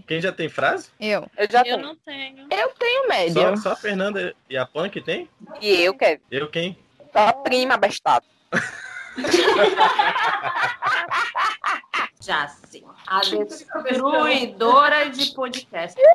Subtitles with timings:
[0.00, 0.04] Ai.
[0.06, 0.88] Quem já tem frase?
[0.98, 1.28] Eu.
[1.36, 1.78] Eu já Eu tenho.
[1.78, 2.46] não tenho.
[2.50, 3.56] Eu tenho Só, média.
[3.56, 5.28] só a Fernanda e a Pan que tem?
[5.60, 6.20] E eu, Kevin.
[6.30, 6.78] Eu quem?
[7.12, 8.24] Só a prima bestado.
[12.22, 12.84] Já sim.
[13.06, 15.98] A destruidora de podcast.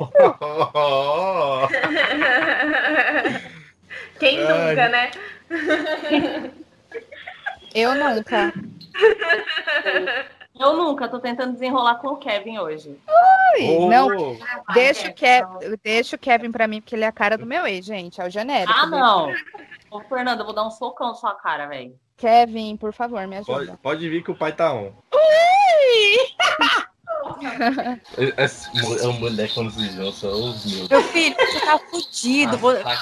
[4.20, 5.12] Quem nunca, né?
[7.74, 8.54] Eu nunca.
[10.60, 12.98] Eu nunca, tô tentando desenrolar com o Kevin hoje.
[13.62, 14.08] Oh, Não,
[14.74, 15.46] deixa o, Kev...
[15.84, 18.22] deixa o Kevin pra mim, porque ele é a cara do meu ex, gente.
[18.22, 18.72] É o genérico.
[18.74, 19.32] Ah, não.
[19.92, 21.94] Ô, Fernanda, eu vou dar um socão na sua cara, velho.
[22.18, 23.80] Kevin, por favor, me Pode, ajuda.
[23.84, 24.92] pode vir que o pai tá on.
[28.38, 30.88] Essa mu- a mulher quando se junta, os meus.
[30.88, 32.58] Meu filho, você tá fudido.
[32.58, 32.96] Vou- Ah,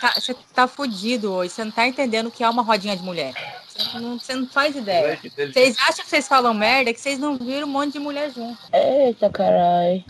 [0.00, 1.50] tá, você tá fudido hoje.
[1.52, 3.32] Você não tá entendendo o que é uma rodinha de mulher.
[3.76, 5.18] Você não, você não faz ideia.
[5.36, 5.52] Delícia.
[5.52, 8.58] Vocês acham que vocês falam merda que vocês não viram um monte de mulher junto.
[8.72, 10.04] Eita, caralho.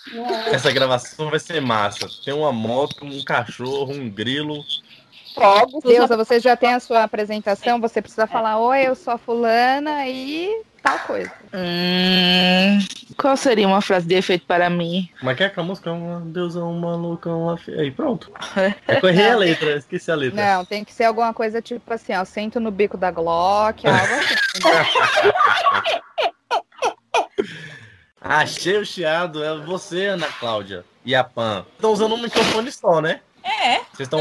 [0.52, 2.06] Essa gravação vai ser massa.
[2.22, 4.62] Tem uma moto, um cachorro, um grilo.
[5.34, 5.80] Fogo.
[5.80, 10.06] Deusa, você já tem a sua apresentação, você precisa falar, oi, eu sou a fulana
[10.06, 11.32] e tal coisa.
[11.54, 12.78] Hum,
[13.16, 15.08] qual seria uma frase de efeito para mim?
[15.18, 15.90] Como é que é aquela música?
[15.90, 17.72] Uma deusa, um maluco, uma fe...
[17.72, 18.30] Aí, pronto.
[18.86, 20.56] É eu errei a letra, esqueci a letra.
[20.56, 24.14] Não, tem que ser alguma coisa tipo assim, ó, sento no bico da Glock, algo
[24.14, 24.34] assim.
[28.20, 30.84] Achei o chiado, é você, Ana Cláudia.
[31.04, 31.64] E a Pan.
[31.74, 33.20] Estão usando um microfone só, né?
[33.44, 34.18] É, Vocês estão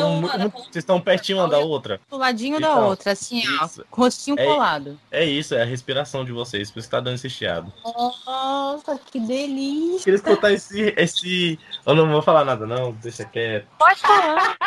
[0.76, 2.00] Então, pertinho uma da outra.
[2.10, 3.66] do ladinho da Então, outra, assim, ó.
[3.66, 3.86] Isso.
[3.90, 5.00] Rostinho É- colado.
[5.10, 7.72] É isso, é a respiração de vocês, por isso que tá dando esse chiado.
[7.84, 10.04] Nossa, que delícia.
[10.04, 11.58] Queria escutar esse, esse.
[11.86, 13.66] Eu não vou falar nada, não, deixa quieto.
[13.80, 14.58] Pode falar.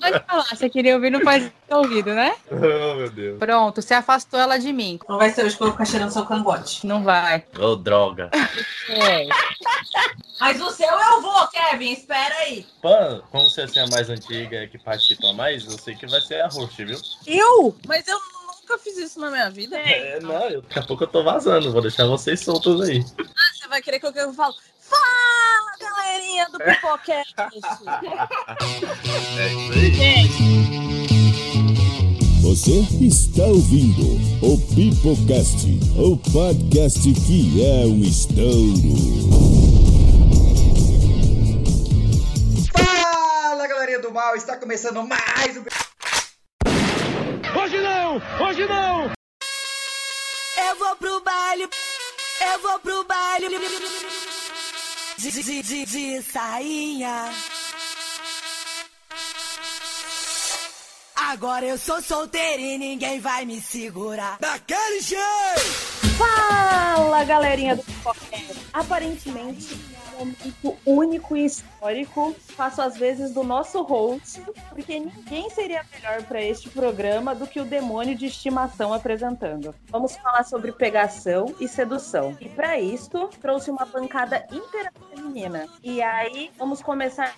[0.00, 0.44] Pode falar.
[0.56, 2.34] Você queria ouvir, não faz ouvido, né?
[2.50, 3.38] Oh, meu Deus.
[3.38, 4.98] Pronto, você afastou ela de mim.
[5.08, 6.86] Não vai ser hoje que eu vou ficar cheirando seu cangote.
[6.86, 7.44] Não vai.
[7.58, 8.30] Ô, droga.
[8.88, 9.26] É.
[10.40, 11.92] Mas o seu eu vou, Kevin.
[11.92, 12.66] Espera aí.
[12.82, 16.40] Pan, como você é a mais antiga que participa mais, eu sei que vai ser
[16.42, 16.98] a host, viu?
[17.26, 17.74] Eu?
[17.86, 18.18] Mas eu
[18.60, 19.76] nunca fiz isso na minha vida.
[19.78, 23.02] É, não, eu- daqui a pouco eu tô vazando, vou deixar vocês soltos aí.
[23.02, 24.54] Você vai querer que eu, que eu falo.
[24.88, 27.34] Fala, galerinha do Pipocast!
[30.00, 30.24] É.
[32.42, 34.02] Você está ouvindo
[34.42, 38.94] o Pipocast, o podcast que é um estouro.
[42.72, 45.64] Fala galerinha do mal, está começando mais um.
[47.58, 48.16] Hoje não!
[48.46, 49.12] Hoje não!
[50.56, 51.68] Eu vou pro baile,
[52.52, 53.46] eu vou pro baile
[55.18, 57.32] de, de, de, de sainha.
[61.16, 64.38] Agora eu sou solteira e ninguém vai me segurar.
[64.38, 65.94] Daquele jeito!
[66.16, 68.54] Fala, galerinha do Pipocast!
[68.72, 69.76] Aparentemente,
[70.24, 72.34] momento único e histórico.
[72.48, 77.60] Faço às vezes do nosso host, porque ninguém seria melhor para este programa do que
[77.60, 79.74] o demônio de estimação apresentando.
[79.88, 82.36] Vamos falar sobre pegação e sedução.
[82.40, 85.66] E para isto, trouxe uma bancada inteira feminina.
[85.82, 87.34] E aí, vamos começar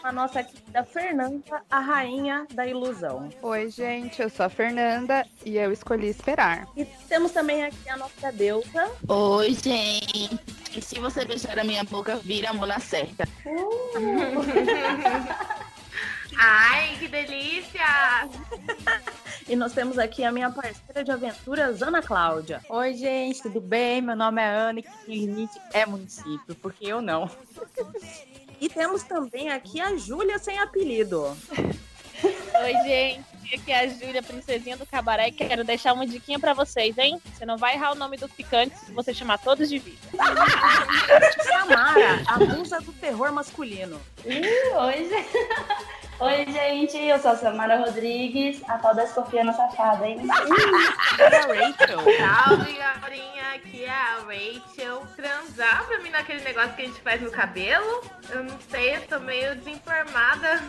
[0.00, 3.28] com a nossa querida Fernanda, a rainha da ilusão.
[3.42, 6.68] Oi, gente, eu sou a Fernanda e eu escolhi esperar.
[6.76, 10.57] E temos também aqui a nossa deusa, Oi, gente.
[10.78, 13.28] E se você beijar a minha boca, vira a na certa.
[16.38, 18.28] Ai, que delícia!
[19.48, 22.60] E nós temos aqui a minha parceira de aventuras, Ana Cláudia.
[22.68, 24.00] Oi, gente, tudo bem?
[24.00, 27.28] Meu nome é Ana e limite é município, porque eu não.
[28.60, 31.36] E temos também aqui a Júlia sem apelido.
[32.22, 33.37] Oi, gente.
[33.52, 37.20] Aqui é a Júlia, princesinha do cabaré, e quero deixar uma diquinha pra vocês, hein?
[37.32, 40.10] Você não vai errar o nome dos picantes se você chamar todos de Vitor.
[41.44, 44.00] Samara, a musa do terror masculino.
[44.24, 45.98] Oi, gente.
[46.20, 46.96] Oi, gente.
[46.96, 50.18] Eu sou a Samara Rodrigues, a tal da escorpiana safada, hein?
[50.24, 50.34] E a
[51.46, 52.00] Rachel.
[52.18, 53.42] Salve, galerinha.
[53.54, 55.06] Aqui é a Rachel.
[55.14, 58.02] Transar pra mim naquele negócio que a gente faz no cabelo?
[58.30, 60.60] Eu não sei, eu tô meio desinformada.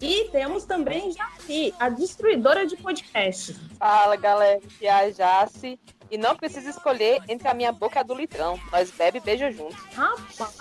[0.00, 3.52] E temos também Jaci, a destruidora de podcast.
[3.76, 4.60] Fala, galera.
[4.78, 5.76] Que é a Jace.
[6.10, 8.58] E não precisa escolher entre a minha boca e a do litrão.
[8.70, 9.76] Nós bebe e beija junto.
[9.94, 10.56] Rapaz,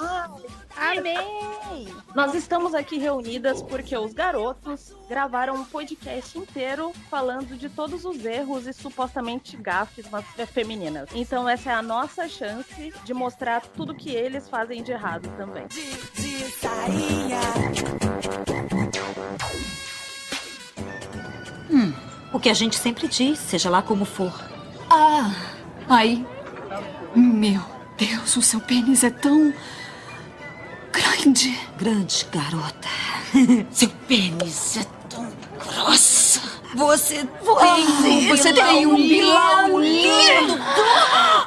[0.75, 1.87] Amei!
[2.15, 8.25] nós estamos aqui reunidas porque os garotos gravaram um podcast inteiro falando de todos os
[8.25, 11.09] erros e supostamente gafes nas femininas.
[11.13, 15.67] Então essa é a nossa chance de mostrar tudo que eles fazem de errado também.
[15.67, 15.91] De,
[16.21, 17.39] de sainha.
[22.33, 24.33] O que a gente sempre diz, seja lá como for.
[24.89, 25.31] Ah,
[25.89, 26.25] ai,
[27.15, 27.61] meu
[27.97, 29.53] Deus, o seu pênis é tão.
[30.91, 31.57] grande.
[31.77, 32.87] Grande, garota.
[33.71, 35.27] seu pênis é tão
[35.59, 36.41] grosso.
[36.75, 37.27] Você.
[37.43, 38.27] Você.
[38.27, 40.59] você tem um bilhão lindo.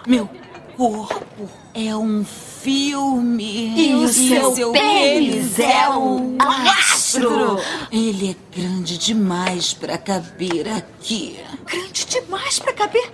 [0.07, 0.29] Meu
[0.77, 3.75] corpo é um filme.
[3.77, 7.59] E o seu pênis é um astro.
[7.91, 11.41] Ele é grande demais pra caber aqui.
[11.65, 13.13] Grande demais pra caber.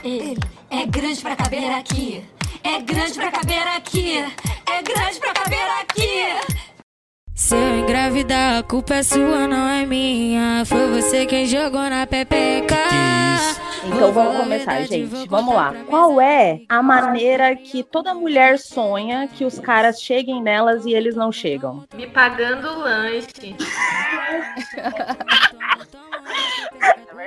[0.03, 0.35] Ele
[0.71, 2.25] é grande pra caber aqui.
[2.63, 4.17] É grande pra caber aqui.
[4.65, 6.23] É grande pra caber aqui.
[7.37, 10.65] Se eu engravidar, a culpa é sua, não é minha.
[10.65, 12.75] Foi você quem jogou na pepeca.
[13.85, 15.27] Então vamos começar, gente.
[15.29, 15.71] Vamos lá.
[15.87, 21.15] Qual é a maneira que toda mulher sonha que os caras cheguem nelas e eles
[21.15, 21.85] não chegam?
[21.93, 23.55] Me pagando o lanche.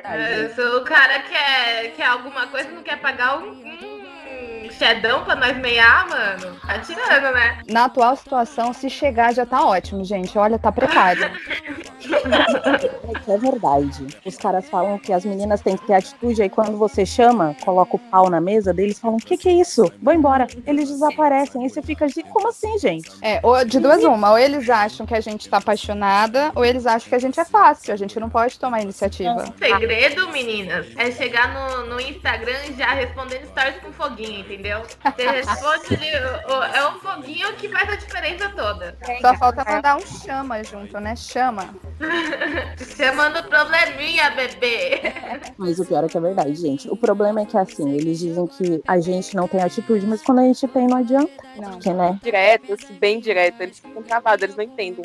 [0.04, 3.99] É, se o cara quer, quer alguma coisa, não quer pagar um,
[4.70, 6.56] chedão pra nós meiar, mano.
[6.66, 7.58] Tá tirando, né?
[7.68, 10.36] Na atual situação, se chegar já tá ótimo, gente.
[10.38, 11.24] Olha, tá precário.
[11.24, 11.90] É
[13.32, 14.06] é verdade.
[14.24, 17.96] Os caras falam que as meninas têm que ter atitude, aí quando você chama, coloca
[17.96, 19.90] o pau na mesa deles, falam: o que, que é isso?
[20.02, 20.46] Vou embora.
[20.66, 21.62] Eles desaparecem.
[21.62, 23.10] Aí você fica de como assim, gente?
[23.22, 26.86] É, ou de duas uma, ou eles acham que a gente tá apaixonada, ou eles
[26.86, 29.44] acham que a gente é fácil, a gente não pode tomar iniciativa.
[29.44, 34.59] O segredo, meninas, é chegar no, no Instagram já respondendo stories com foguinho, entendeu?
[34.62, 38.96] Você responde, é o foguinho que faz a diferença toda.
[39.20, 41.16] Só falta mandar um chama junto, né?
[41.16, 41.74] Chama.
[42.96, 45.00] Chamando probleminha, bebê.
[45.56, 46.88] Mas o pior é que é verdade, gente.
[46.88, 50.40] O problema é que, assim, eles dizem que a gente não tem atitude, mas quando
[50.40, 51.30] a gente tem, não adianta.
[51.56, 52.18] Porque, né?
[52.22, 53.60] Direto, assim, bem direto.
[53.60, 55.04] Eles ficam travados, eles não entendem.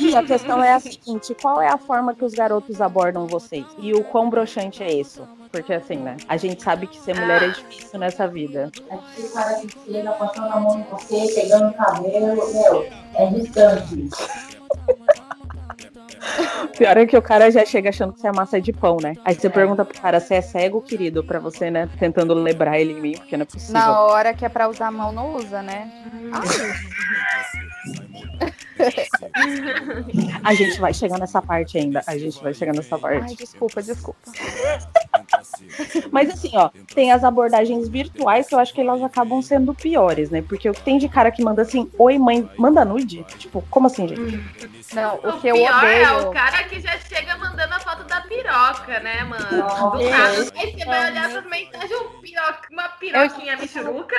[0.00, 3.66] E a questão é a seguinte: qual é a forma que os garotos abordam vocês?
[3.78, 5.26] E o quão broxante é isso?
[5.50, 6.16] Porque, assim, né?
[6.28, 8.70] A gente sabe que ser mulher é difícil nessa vida.
[8.88, 14.08] Aquele cara que chega, passando a mão em você, pegando o cabelo, meu, é distante.
[16.76, 19.14] Pior é que o cara já chega achando que você é massa de pão, né?
[19.24, 21.88] Aí você pergunta pro cara se é cego, querido, pra você, né?
[21.98, 23.74] Tentando lembrar ele em mim, porque não é possível.
[23.74, 25.90] Na hora que é pra usar a mão, não usa, né?
[30.42, 32.02] A gente vai chegar nessa parte ainda.
[32.06, 33.30] A gente vai chegar nessa parte.
[33.30, 34.18] Ai, desculpa, desculpa.
[36.10, 40.30] Mas assim, ó, tem as abordagens virtuais que eu acho que elas acabam sendo piores,
[40.30, 40.42] né?
[40.42, 43.24] Porque o que tem de cara que manda assim, oi mãe, manda nude?
[43.38, 44.40] Tipo, como assim, gente?
[44.94, 48.20] Não, o que eu pior é o cara que já chega mandando a foto da
[48.22, 49.90] piroca, né, mano?
[49.90, 50.52] Do nada.
[50.56, 54.16] Aí você vai olhar essas mensagens, um piroca, uma piroquinha michuruca.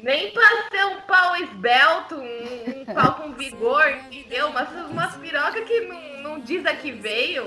[0.00, 4.50] Nem pra ser um pau esbelto, um, um pau com vigor, entendeu?
[4.52, 7.46] Mas umas pirocas que não, não diz a que veio.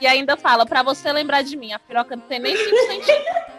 [0.00, 3.52] E ainda fala, pra você lembrar de mim, a piroca não tem nem 5 centímetros.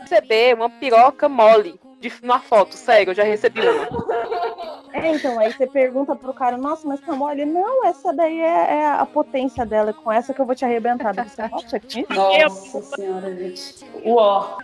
[0.04, 4.84] Receber uma piroca mole de, na foto, sério, eu já recebi uma.
[4.92, 7.44] É, então, aí você pergunta pro cara, nossa, mas tá mole?
[7.44, 10.64] Não, essa daí é, é a potência dela, é com essa que eu vou te
[10.64, 11.14] arrebentar.
[11.14, 12.06] Você, nossa, aqui?
[12.10, 13.84] Nossa senhora, gente.
[14.04, 14.58] Uó.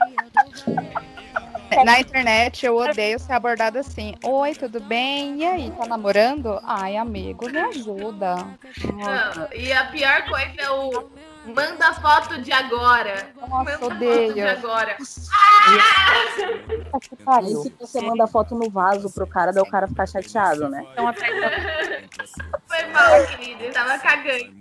[1.84, 4.14] Na internet eu odeio ser abordada assim.
[4.24, 5.38] Oi, tudo bem?
[5.38, 6.60] E aí, tá namorando?
[6.64, 8.36] Ai, amigo, me ajuda.
[8.36, 11.10] Não, e a pior coisa é o
[11.54, 13.30] manda foto de agora.
[13.48, 14.50] manda foto de odeio.
[14.50, 14.96] agora.
[17.00, 17.60] Que pariu.
[17.60, 20.84] E se você manda foto no vaso pro cara, daí o cara ficar chateado, né?
[20.92, 21.28] Então, até...
[22.66, 23.64] Foi mal, querido.
[23.64, 24.60] Eu tava cagando.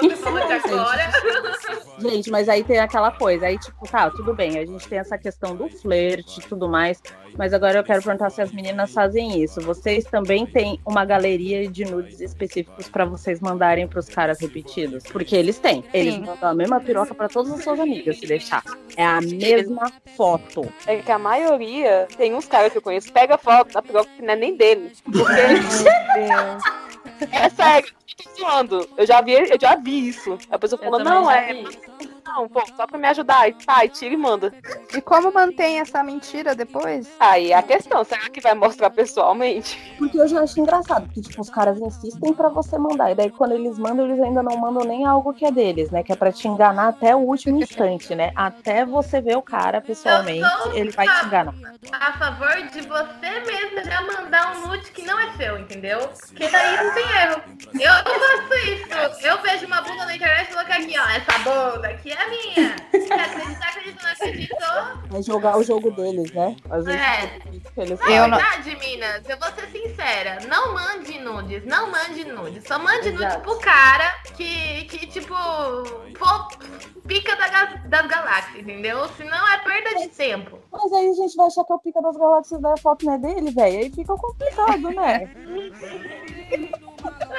[0.00, 1.10] Você falou de agora.
[1.98, 5.18] Gente, mas aí tem aquela coisa, aí tipo, tá, tudo bem, a gente tem essa
[5.18, 7.02] questão do flerte e tudo mais,
[7.36, 9.60] mas agora eu quero perguntar se as meninas fazem isso.
[9.60, 15.04] Vocês também têm uma galeria de nudes específicos pra vocês mandarem pros caras repetidos?
[15.04, 15.84] Porque eles têm.
[15.92, 18.62] Eles Mandam a mesma piroca pra todas as suas amigas, se deixar.
[18.96, 20.70] É a mesma foto.
[20.86, 24.22] É que a maioria, tem uns caras que eu conheço, pega foto da piroca que
[24.22, 24.92] não é nem dele.
[25.04, 25.32] Porque.
[27.32, 27.88] é sério,
[28.18, 28.88] eu tô zoando.
[28.96, 30.38] Eu já vi, eu já vi isso.
[30.50, 31.64] A pessoa falou, não, é.
[32.28, 33.48] Não, pô, só pra me ajudar.
[33.48, 34.52] E tá, e tira e manda.
[34.94, 37.08] E como mantém essa mentira depois?
[37.18, 39.94] Aí é a questão, será que vai mostrar pessoalmente?
[39.98, 43.10] Porque eu já acho engraçado, porque tipo, os caras insistem pra você mandar.
[43.10, 46.02] E daí quando eles mandam, eles ainda não mandam nem algo que é deles, né?
[46.02, 48.30] Que é pra te enganar até o último instante, né?
[48.36, 51.54] Até você ver o cara pessoalmente, ele vai te enganar.
[51.92, 55.98] A favor de você mesmo já mandar um nude que não é seu, entendeu?
[56.28, 57.42] Porque daí não tem erro.
[57.74, 59.26] Eu não faço isso.
[59.26, 62.76] Eu vejo uma bunda na internet e coloco aqui, ó, essa bunda aqui é minha.
[62.90, 65.18] Quer acreditar, acredita, não acreditou?
[65.18, 66.56] É jogar o jogo deles, né?
[66.70, 67.40] Às vezes É.
[67.76, 70.38] Eles Na Eu não- verdade, Minas, eu vou ser sincera.
[70.48, 72.64] Não mande nudes, não mande nudes.
[72.66, 73.40] Só mande nudes Exato.
[73.42, 75.34] pro cara que, que tipo,
[76.18, 76.48] for
[77.06, 77.48] pica da
[77.86, 79.08] das galáxias, entendeu?
[79.16, 80.58] Senão é perda de tempo.
[80.72, 83.14] Mas aí a gente vai achar que é o pica das galáxias da foto não
[83.14, 83.78] é dele, velho.
[83.78, 85.30] Aí fica complicado, né?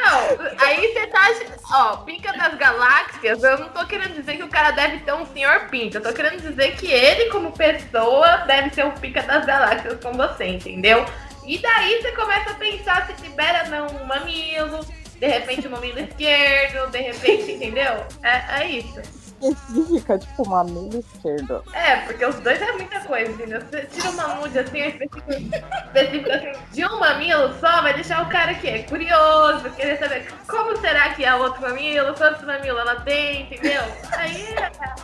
[0.01, 1.29] Não, aí você tá.
[1.71, 5.25] Ó, pica das galáxias, eu não tô querendo dizer que o cara deve ter um
[5.25, 5.97] senhor pinto.
[5.97, 10.13] Eu tô querendo dizer que ele, como pessoa, deve ser o pica das galáxias com
[10.13, 11.05] você, entendeu?
[11.45, 14.85] E daí você começa a pensar se libera não um mamilo,
[15.19, 18.05] de repente o mamilo esquerdo, de repente, entendeu?
[18.23, 19.28] É, é isso.
[19.41, 21.63] Específica, tipo, mamilo esquerdo.
[21.73, 23.61] É, porque os dois é muita coisa, entendeu?
[23.61, 28.29] Você tira uma nude assim, específica, específica assim, de um mamilo só, vai deixar o
[28.29, 32.79] cara que é curioso, querer saber como será que é o outro mamilo, quantos mamilos
[32.79, 33.81] ela tem, entendeu?
[34.17, 34.55] Aí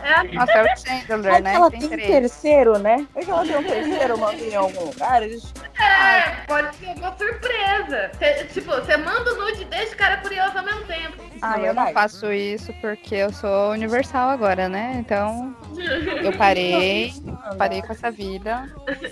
[0.03, 0.23] é, é.
[0.33, 0.77] Nossa, é o
[1.07, 1.51] Chandler, Vai né?
[1.51, 2.07] que ela Tem tem um três.
[2.09, 3.07] terceiro, né?
[3.13, 5.23] Vai que ela tem um terceiro mamilo em algum lugar.
[5.23, 5.53] Eles...
[5.79, 8.11] É, pode ser uma surpresa.
[8.17, 11.23] Cê, tipo, você manda o nude e deixa o cara curioso ao mesmo tempo.
[11.41, 14.98] Ah, é eu não faço isso porque eu sou universal agora, né?
[15.00, 15.55] Então,
[16.24, 17.13] eu parei,
[17.58, 18.70] parei com essa vida.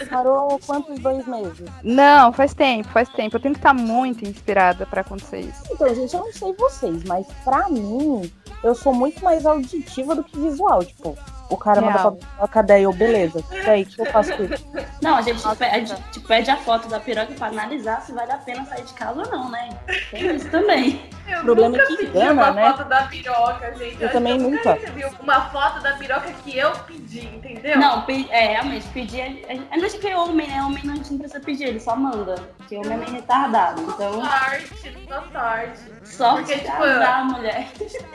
[0.10, 1.68] Parou quantos dois meses?
[1.84, 3.36] Não, faz tempo, faz tempo.
[3.36, 5.64] Eu tenho que estar muito inspirada pra acontecer isso.
[5.72, 8.32] Então, gente, eu não sei vocês, mas pra mim,
[8.64, 10.84] eu sou muito mais auditiva do que visual.
[10.84, 11.18] Tipo,
[11.54, 12.12] o cara manda Real.
[12.14, 13.44] pra piroca, daí eu, beleza.
[13.52, 14.66] E aí, o que eu faço com isso?
[15.02, 18.38] Não, a gente pede, te pede a foto da piroca pra analisar se vale a
[18.38, 19.70] pena sair de casa ou não, né?
[20.12, 21.10] Tem isso também.
[21.28, 22.70] Eu O problema é nunca que pedi engana, uma né?
[22.72, 23.98] foto da piroca, gente.
[24.02, 24.74] Eu Acho também que nunca.
[24.74, 27.78] recebi uma foto da piroca que eu pedi, entendeu?
[27.80, 29.22] Não, pe- é, realmente, pedir.
[29.22, 30.62] é- é- Ainda acho que é homem, né?
[30.62, 32.36] Homem não, a gente não precisa pedir, ele só manda.
[32.58, 33.82] Porque homem é meio retardado.
[33.82, 35.80] Então, Sorte, só sorte.
[36.06, 37.68] sorte Porque, tipo, casar, mulher.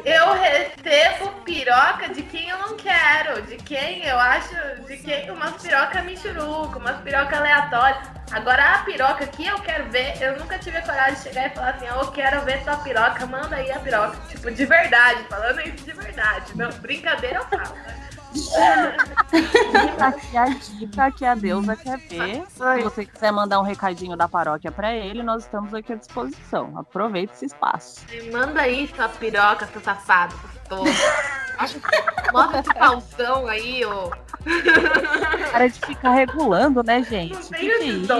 [0.05, 4.55] Eu recebo piroca de quem eu não quero, de quem eu acho,
[4.87, 8.09] de quem umas piroca michuruca, umas piroca aleatórias.
[8.31, 11.51] Agora a piroca que eu quero ver, eu nunca tive a coragem de chegar e
[11.51, 14.17] falar assim, eu quero ver tua piroca, manda aí a piroca.
[14.29, 16.57] Tipo, de verdade, falando isso de verdade.
[16.57, 17.75] Não, brincadeira eu falo.
[17.75, 18.09] né?
[19.99, 22.45] Aqui a dica que a deusa quer ver.
[22.51, 26.79] Se você quiser mandar um recadinho da paróquia pra ele, nós estamos aqui à disposição.
[26.79, 28.05] Aproveite esse espaço.
[28.31, 30.35] Manda aí sua piroca, seu safado,
[30.69, 31.81] gostoso.
[32.33, 34.11] Mostra esse calção aí, ô.
[35.51, 37.37] Para de ficar regulando, né, gente?
[37.49, 38.13] Que que é isso?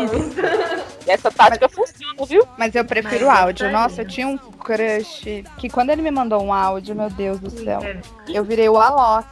[1.07, 2.47] Essa tática funciona, viu?
[2.59, 3.67] Mas eu prefiro Mas áudio.
[3.67, 7.39] eu Nossa, eu tinha um crush que quando ele me mandou um áudio, meu Deus
[7.39, 7.81] do céu,
[8.27, 9.27] eu virei o Alok.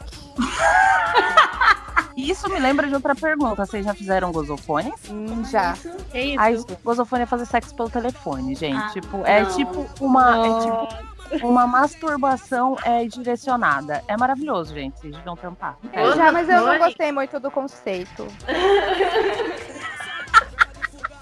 [2.16, 3.66] Isso me lembra de outra pergunta.
[3.66, 4.92] Vocês já fizeram gozofone?
[5.10, 5.74] Hum, já.
[6.10, 6.40] Que isso?
[6.40, 8.78] Ai, gozofone é fazer sexo pelo telefone, gente.
[8.78, 9.54] Ah, tipo, é não.
[9.54, 10.46] tipo uma.
[10.46, 14.02] É tipo uma masturbação é, direcionada.
[14.08, 14.98] É maravilhoso, gente.
[15.00, 15.76] Vocês tentar.
[15.92, 16.04] É.
[16.04, 18.26] Eu já, mas eu não gostei muito do conceito.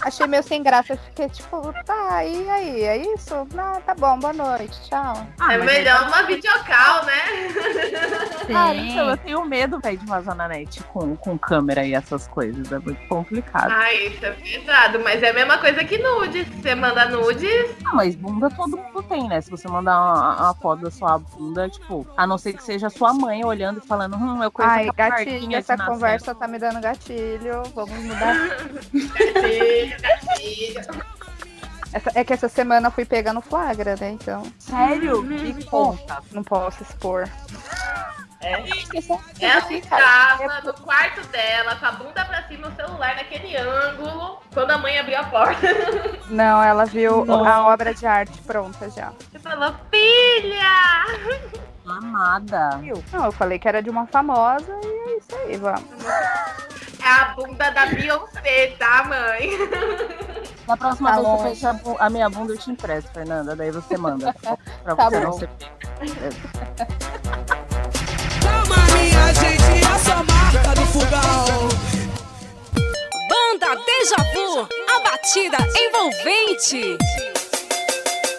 [0.05, 0.97] Achei meio sem graça.
[0.97, 2.83] Fiquei tipo, tá, e aí?
[2.83, 3.35] É isso?
[3.57, 5.27] Ah, tá bom, boa noite, tchau.
[5.41, 7.23] Ah, é melhor uma videocall, né?
[8.55, 12.29] Ah, então, eu tenho medo, velho, de vazar na net com, com câmera e essas
[12.29, 12.71] coisas.
[12.71, 13.71] É muito complicado.
[13.73, 16.47] Ah, isso é pesado, mas é a mesma coisa que nudes.
[16.49, 19.41] Você manda nudes, Ah, mas bunda todo mundo tem, né?
[19.41, 22.91] Se você mandar uma, uma foto da sua bunda, tipo, a não ser que seja
[22.91, 26.81] sua mãe olhando e falando, hum, eu conheço Ai, gatilho, essa conversa tá me dando
[26.81, 27.63] gatilho.
[27.75, 28.35] Vamos mudar.
[28.93, 29.94] gatilho.
[31.93, 34.11] Essa- é que essa semana eu fui pegar no flagra, né?
[34.11, 34.43] Então.
[34.59, 35.23] Sério?
[35.23, 36.21] Me conta.
[36.33, 37.29] Não posso expor.
[39.41, 44.71] Ela estava no quarto dela, com a bunda pra cima, o celular naquele ângulo, quando
[44.71, 45.67] a mãe abriu a porta.
[46.29, 47.49] Não, ela viu Nossa.
[47.51, 49.13] a obra de arte pronta já.
[49.33, 51.07] E falou, filha!
[51.87, 52.81] Amada.
[53.13, 55.85] Não, eu falei que era de uma famosa e é isso aí, vamos.
[57.05, 59.51] É a bunda da Beyoncé, tá, mãe?
[60.67, 61.83] Na próxima Tá vez longe.
[61.85, 63.55] eu a minha bunda, eu te empresto, Fernanda.
[63.55, 64.33] Daí você manda.
[64.83, 65.25] Pra Tá você bom.
[65.27, 65.51] não ser
[68.41, 71.69] Calma, minha gente, essa marca do fogão.
[73.29, 76.97] Banda Deja Vu, a batida envolvente.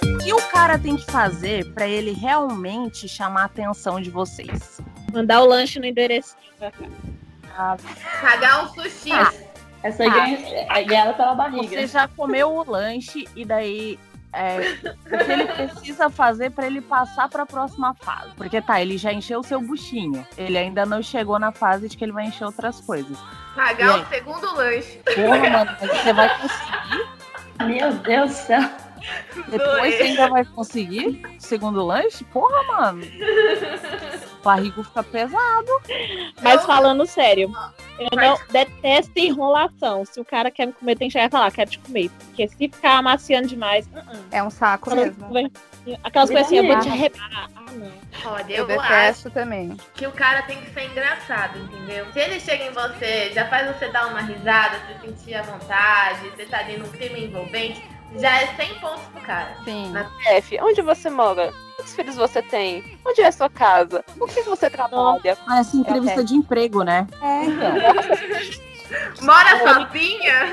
[0.04, 4.80] O que o cara tem que fazer pra ele realmente chamar a atenção de vocês?
[5.14, 6.36] Mandar o lanche no endereço.
[8.22, 9.12] Pagar um sushi.
[9.12, 9.32] Ah,
[9.84, 10.38] Essa aí ganha,
[10.70, 11.68] é ganhada pela barriga.
[11.68, 14.00] Você já comeu o lanche e daí
[14.36, 18.32] é, o que ele precisa fazer pra ele passar pra próxima fase?
[18.36, 20.28] Porque tá, ele já encheu o seu buchinho.
[20.38, 23.18] Ele ainda não chegou na fase de que ele vai encher outras coisas.
[23.56, 25.00] Pagar o segundo lanche.
[25.16, 27.08] Porra, mano, mas você vai conseguir?
[27.66, 28.70] Meu Deus do céu.
[29.48, 32.24] Depois você ainda vai conseguir o segundo lanche?
[32.26, 33.06] Porra, mano.
[34.46, 35.82] O barrigo fica pesado.
[36.40, 37.52] Mas falando sério,
[37.98, 40.06] Eu não detesto enrolação.
[40.06, 42.12] Se o cara quer me comer, tem que chegar e falar, quero te comer.
[42.28, 43.88] Porque se ficar amaciando demais.
[43.88, 44.26] uh-uh.
[44.32, 45.52] É um saco Aquelas mesmo.
[46.04, 47.50] Aquelas coisas assim, eu vou te arrebentar.
[47.56, 48.32] Ah, não.
[48.34, 49.76] Olha, Eu eu, detesto acho também.
[49.96, 52.06] que o cara tem que ser engraçado, entendeu?
[52.14, 56.30] Se ele chega em você, já faz você dar uma risada, você sentir à vontade,
[56.30, 57.82] você tá ali num clima envolvente,
[58.20, 59.58] já é 100 pontos pro cara.
[59.64, 59.92] Sim.
[59.92, 61.54] Na F, onde você mora?
[61.76, 62.98] Quantos filhos você tem?
[63.06, 64.04] Onde é a sua casa?
[64.18, 65.38] Com que você trabalha?
[65.46, 67.06] Parece entrevista de emprego, né?
[67.22, 68.66] É, então.
[69.22, 70.46] Mora sozinha?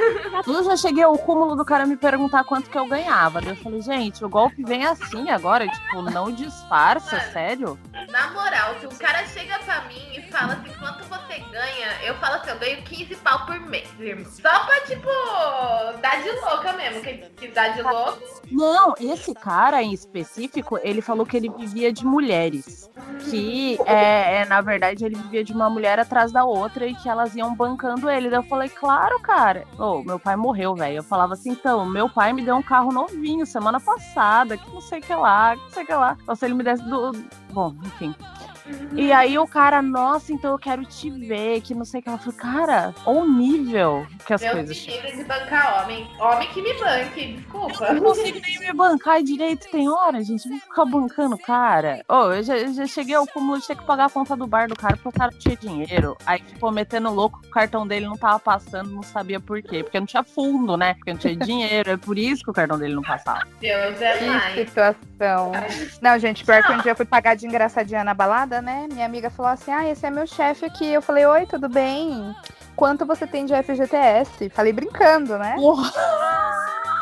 [0.47, 3.41] Eu já cheguei ao cúmulo do cara me perguntar quanto que eu ganhava.
[3.45, 7.79] Eu falei, gente, o golpe vem assim agora, tipo, não disfarça, sério?
[8.11, 12.15] Na moral, se o cara chega pra mim e fala assim, quanto você ganha, eu
[12.17, 14.31] falo assim, eu ganho 15 pau por mês, irmão.
[14.31, 15.09] Só pra, tipo,
[16.01, 17.03] dar de louca mesmo.
[17.03, 21.93] Quem que dá de louco, Não, esse cara em específico, ele falou que ele vivia
[21.93, 22.91] de mulheres.
[23.31, 27.09] Que, é, é, na verdade, ele vivia de uma mulher atrás da outra e que
[27.09, 28.22] elas iam bancando ele.
[28.29, 29.67] Daí eu falei, claro, cara.
[29.79, 30.97] Ô, meu pai morreu, velho.
[30.97, 34.81] Eu falava assim, então, meu pai me deu um carro novinho semana passada, que não
[34.81, 36.17] sei o que lá, que não sei o que lá.
[36.23, 37.13] Então, se ele me desse do.
[37.53, 38.15] Bom, enfim.
[38.95, 42.09] E aí o cara, nossa, então eu quero te ver, que não sei o que.
[42.09, 45.03] Ela falou, cara, olha o nível que as Deus coisas me chegam.
[45.03, 46.09] livre de bancar homem.
[46.21, 47.85] Homem que me banque, desculpa.
[47.87, 50.49] Eu não consigo nem me bancar direito, tem hora, gente.
[50.49, 52.05] Vou ficar bancando o cara.
[52.09, 54.47] Ô, eu já, eu já cheguei ao cúmulo de ter que pagar a conta do
[54.47, 56.17] bar do cara porque o cara não tinha dinheiro.
[56.27, 59.83] Aí ficou metendo louco, o cartão dele não tava passando, não sabia por quê.
[59.83, 60.95] Porque não tinha fundo, né?
[60.95, 61.91] Porque não tinha dinheiro.
[61.91, 63.43] É por isso que o cartão dele não passava.
[63.61, 64.55] Deus é Que mais.
[64.55, 65.53] situação.
[66.01, 68.89] Não, gente, pior que um dia eu fui pagar de engraçadinha na balada, né?
[68.93, 70.87] Minha amiga falou assim: Ah, esse é meu chefe aqui.
[70.87, 72.35] Eu falei: Oi, tudo bem?
[72.77, 74.51] Quanto você tem de FGTS?
[74.51, 75.57] Falei brincando, né?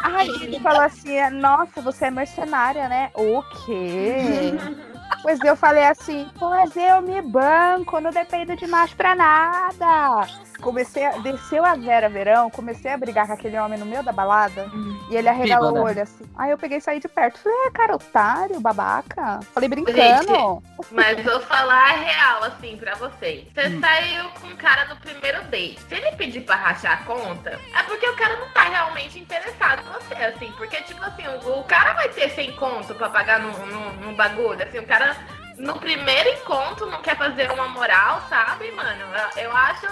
[0.04, 3.10] Aí ele falou assim: Nossa, você é mercenária, né?
[3.14, 4.52] O quê?
[5.22, 10.26] Pois eu falei assim, pois eu me banco, não dependo de macho pra nada.
[10.60, 14.12] Comecei a, desceu a Vera Verão, comecei a brigar com aquele homem no meio da
[14.12, 14.70] balada
[15.10, 15.90] e ele arregalou o Bêbada.
[15.92, 16.24] olho assim.
[16.36, 17.38] Aí eu peguei e saí de perto.
[17.38, 19.40] Falei, é, cara, otário, babaca.
[19.54, 19.96] Falei brincando.
[19.96, 20.62] Gente,
[20.92, 23.46] mas vou falar a real, assim, pra vocês.
[23.54, 23.80] Você Hum.
[23.80, 25.80] saiu com um cara no primeiro date.
[25.88, 29.82] Se ele pedir pra rachar a conta, é porque o cara não tá realmente interessado
[29.82, 30.52] em você, assim.
[30.56, 34.14] Porque, tipo assim, o, o cara vai ter sem conto pra pagar num, num, num
[34.14, 34.62] bagulho.
[34.62, 35.16] Assim, o cara,
[35.60, 39.02] no primeiro encontro, não quer fazer uma moral, sabe, mano?
[39.36, 39.86] Eu, eu acho.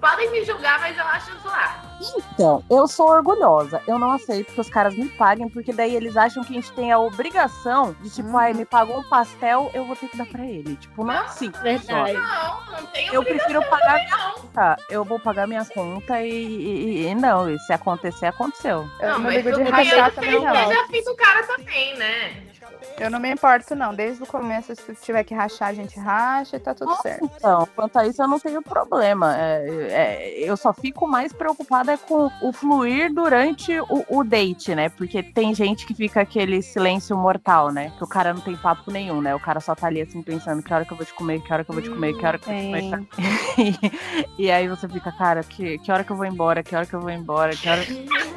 [0.00, 1.84] Podem me julgar, mas eu acho zoar.
[2.16, 3.82] Então, eu sou orgulhosa.
[3.86, 6.70] Eu não aceito que os caras me paguem, porque daí eles acham que a gente
[6.72, 10.26] tem a obrigação de, tipo, ai, me pagou um pastel, eu vou ter que dar
[10.26, 10.76] pra ele.
[10.76, 11.50] Tipo, não é assim.
[11.50, 12.12] que Verdade.
[12.12, 14.32] Não, não tem Eu prefiro pagar minha não.
[14.34, 14.76] conta.
[14.90, 18.88] Eu vou pagar minha conta e, e- e não, e se acontecer, aconteceu.
[19.00, 20.72] Eu Não, não mas ligo de eu rachar conheço também, quem não.
[20.74, 22.42] já fiz o cara também, né?
[22.98, 23.94] Eu não me importo, não.
[23.94, 27.30] Desde o começo, se tiver que rachar, a gente racha e tá tudo certo.
[27.36, 29.36] Então, quanto a isso, eu não tenho problema.
[29.36, 34.88] É, é, eu só fico mais preocupada com o fluir durante o, o date, né?
[34.88, 37.92] Porque tem gente que fica aquele silêncio mortal, né?
[37.96, 39.34] Que o cara não tem papo nenhum, né?
[39.34, 41.52] O cara só tá ali assim pensando que hora que eu vou te comer, que
[41.52, 43.08] hora que eu vou te comer, que hora que eu vou te comer.
[44.38, 46.86] E, e aí você fica, cara, que, que hora que eu vou embora, que hora
[46.86, 47.82] que eu vou embora, que hora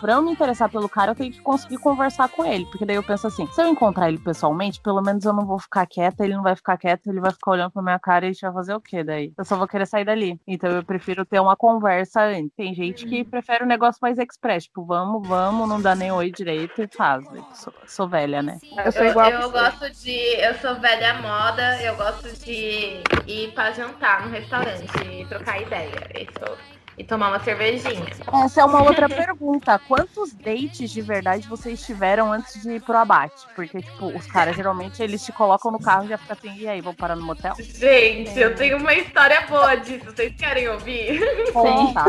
[0.00, 2.64] Pra eu me interessar pelo cara, eu tenho que conseguir conversar com ele.
[2.66, 5.58] Porque daí eu penso assim: se eu encontrar ele pessoalmente, pelo menos eu não vou
[5.58, 8.28] ficar quieta, ele não vai ficar quieto, ele vai ficar olhando pra minha cara e
[8.28, 9.32] a gente vai fazer o quê daí?
[9.36, 10.40] Eu só vou querer sair dali.
[10.46, 12.50] Então eu prefiro ter uma conversa antes.
[12.56, 16.30] Tem gente que prefere um negócio mais express, tipo, vamos, vamos, não dá nem oi
[16.30, 17.24] direito e faz.
[17.32, 18.58] Eu Sou, sou velha, né?
[18.84, 19.52] Eu sou igual eu a você.
[19.52, 20.10] gosto de.
[20.40, 25.90] Eu sou velha moda, eu gosto de ir pra jantar no restaurante e trocar ideia.
[26.14, 26.58] Isso,
[26.98, 28.06] e tomar uma cervejinha.
[28.44, 29.78] Essa é uma outra pergunta.
[29.78, 33.46] Quantos dates de verdade vocês tiveram antes de ir pro abate?
[33.54, 36.68] Porque, tipo, os caras geralmente eles te colocam no carro e já fica assim, e
[36.68, 37.54] aí, vamos parar no motel?
[37.58, 40.04] Gente, eu tenho uma história boa disso.
[40.04, 41.20] Vocês querem ouvir?
[41.52, 42.02] Conta.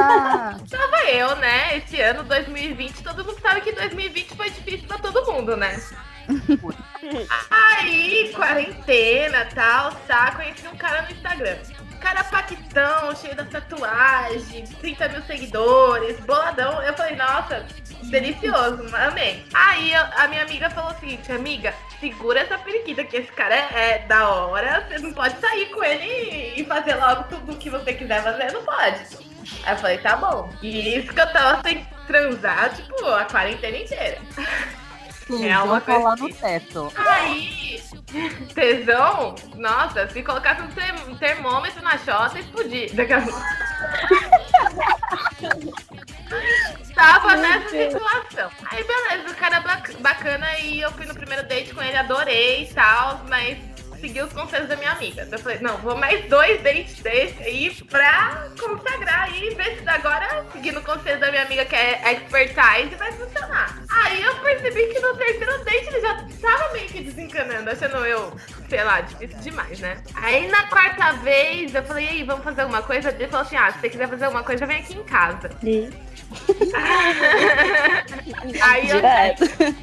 [0.70, 1.78] Tava eu, né?
[1.78, 5.80] Esse ano, 2020, todo mundo sabe que 2020 foi difícil pra todo mundo, né?
[7.50, 10.32] Aí, quarentena tal, tá?
[10.36, 11.58] Conheci um cara no Instagram.
[12.01, 16.81] Cara paquitão, cheio da tatuagem, 30 mil seguidores, boladão.
[16.81, 17.65] Eu falei, nossa,
[18.09, 19.45] delicioso, amei.
[19.53, 23.69] Aí a minha amiga falou o seguinte, amiga, segura essa periquita, que esse cara é,
[23.73, 27.93] é da hora, você não pode sair com ele e fazer logo tudo que você
[27.93, 29.05] quiser fazer, não pode.
[29.63, 30.51] Aí eu falei, tá bom.
[30.61, 34.17] E isso que eu tava sem transar, tipo, a quarentena inteira.
[35.27, 36.91] Sim, É uma colar no teto.
[36.95, 37.81] Aí,
[38.53, 42.93] tesão, nossa, se colocasse um ter- termômetro na chota, explodir.
[42.95, 43.41] Daqui a pouco.
[46.95, 48.49] Tava nessa situação.
[48.69, 51.97] Aí, beleza, o cara é bac- bacana e eu fui no primeiro date com ele,
[51.97, 53.57] adorei e tal, mas
[54.01, 55.27] seguir os conselhos da minha amiga.
[55.31, 59.87] Eu falei, não, vou mais dois dates desse aí pra consagrar aí e ver se
[59.87, 63.79] agora, seguindo o conselho da minha amiga que é expertise, vai funcionar.
[63.89, 68.33] Aí eu percebi que no terceiro date ele já tava meio que desencanando, achando eu,
[68.67, 70.01] sei lá, difícil demais, né?
[70.15, 73.09] Aí na quarta vez eu falei, e aí, vamos fazer alguma coisa?
[73.09, 75.49] Ele falou assim: ah, se você quiser fazer alguma coisa, vem aqui em casa.
[78.62, 79.02] Aí, eu,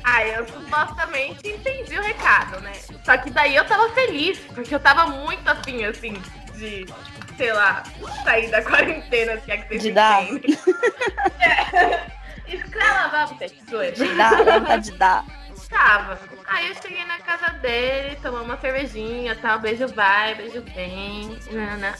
[0.04, 2.72] aí eu supostamente entendi o recado, né?
[3.04, 6.14] Só que daí eu tava feliz, porque eu tava muito afim, assim,
[6.54, 6.86] de,
[7.36, 7.82] sei lá,
[8.24, 10.22] sair da quarentena, se é que vocês De dar.
[11.40, 12.06] é.
[12.46, 13.94] Escrava pessoas.
[13.96, 15.24] De dar, dá vontade de dar.
[15.68, 16.18] Tava.
[16.46, 21.38] Aí eu cheguei na casa dele, tomamos uma cervejinha, tal, beijo vai, beijo vem.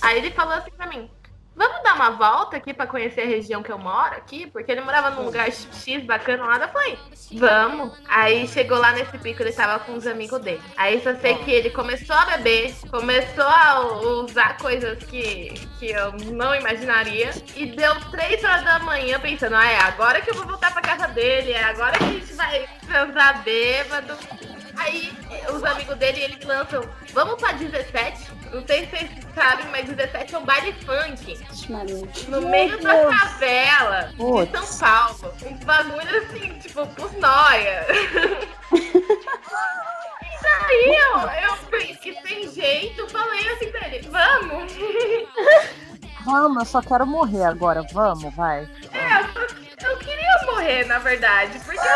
[0.01, 1.11] Aí ele falou assim pra mim:
[1.59, 4.47] Vamos dar uma volta aqui pra conhecer a região que eu moro aqui?
[4.47, 6.57] Porque ele morava num lugar X bacana lá.
[6.57, 6.97] Eu falei,
[7.33, 7.99] vamos.
[8.09, 10.63] Aí chegou lá nesse pico, ele tava com os amigos dele.
[10.77, 13.81] Aí só sei que ele começou a beber, começou a
[14.23, 17.31] usar coisas que, que eu não imaginaria.
[17.57, 20.81] E deu três horas da manhã pensando, ah, é agora que eu vou voltar pra
[20.81, 24.17] casa dele, é agora que a gente vai transar bêbado.
[24.79, 25.13] Aí
[25.53, 28.31] os amigos dele, eles lançam, vamos pra 17?
[28.53, 31.39] Não sei se vocês sabem, mas 17 é um baile funk.
[32.29, 34.51] No meio da favela Putz.
[34.53, 35.35] de São Paulo.
[35.45, 37.87] Um bagulho assim, tipo, por nóia.
[40.31, 44.73] E daí eu, eu pensei, sem jeito, falei assim pra ele, vamos.
[46.25, 47.83] Vamos, eu só quero morrer agora.
[47.93, 48.69] Vamos, vai.
[48.93, 51.59] É, eu, eu queria morrer, na verdade.
[51.61, 51.87] Porque que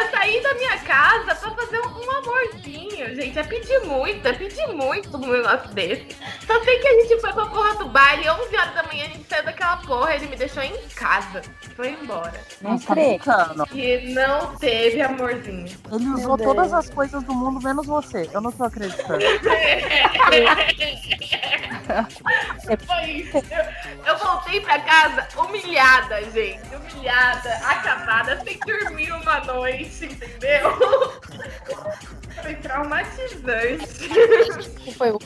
[0.00, 3.38] eu sair da minha casa pra fazer um, um amorzinho, gente.
[3.38, 6.16] É pedir muito, é pedir muito um negócio desse.
[6.46, 9.08] Só sei que a gente foi pra porra do baile, 11 horas da manhã a
[9.08, 11.42] gente saiu daquela porra, ele me deixou em casa.
[11.76, 12.40] Foi embora.
[12.60, 13.66] Não tá brincando.
[13.72, 15.76] E não teve amorzinho.
[15.92, 18.28] Ele usou todas as coisas do mundo, menos você.
[18.32, 19.20] Eu não tô acreditando.
[22.86, 23.36] Foi isso.
[23.36, 26.74] Eu, eu voltei pra casa humilhada, gente.
[26.74, 31.20] Humilhada, acabada, sem dormir uma noite, entendeu?
[32.42, 34.08] Foi traumatizante.
[34.96, 35.18] Foi o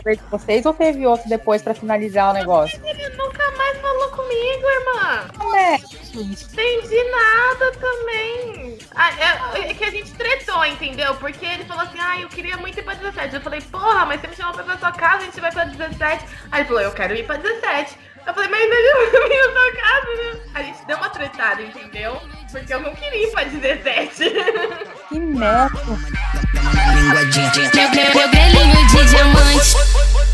[0.00, 2.80] saber de vocês ou teve outro depois pra finalizar o negócio?
[2.84, 5.28] Ele nunca mais falou comigo, irmã.
[5.38, 5.74] Como é?
[5.76, 8.78] Entendi nada também.
[8.94, 9.10] Ah,
[9.54, 11.14] é, é que a gente tretou, entendeu?
[11.16, 13.34] Porque ele falou assim, ah, eu queria muito ir pra 17.
[13.34, 15.52] Eu falei, porra, mas você me chamou pra ir pra sua casa, a gente vai
[15.52, 16.24] pra 17.
[16.50, 17.96] Aí ele falou, eu quero ir pra 17.
[18.26, 20.40] Eu falei, mas não sua casa, né?
[20.54, 22.20] A gente deu uma tretada, entendeu?
[22.50, 24.32] Porque eu não queria ir pra 17.
[25.08, 25.80] Que merda.
[25.84, 25.96] Meu,
[27.14, 30.29] meu, meu grelhinho de diamante.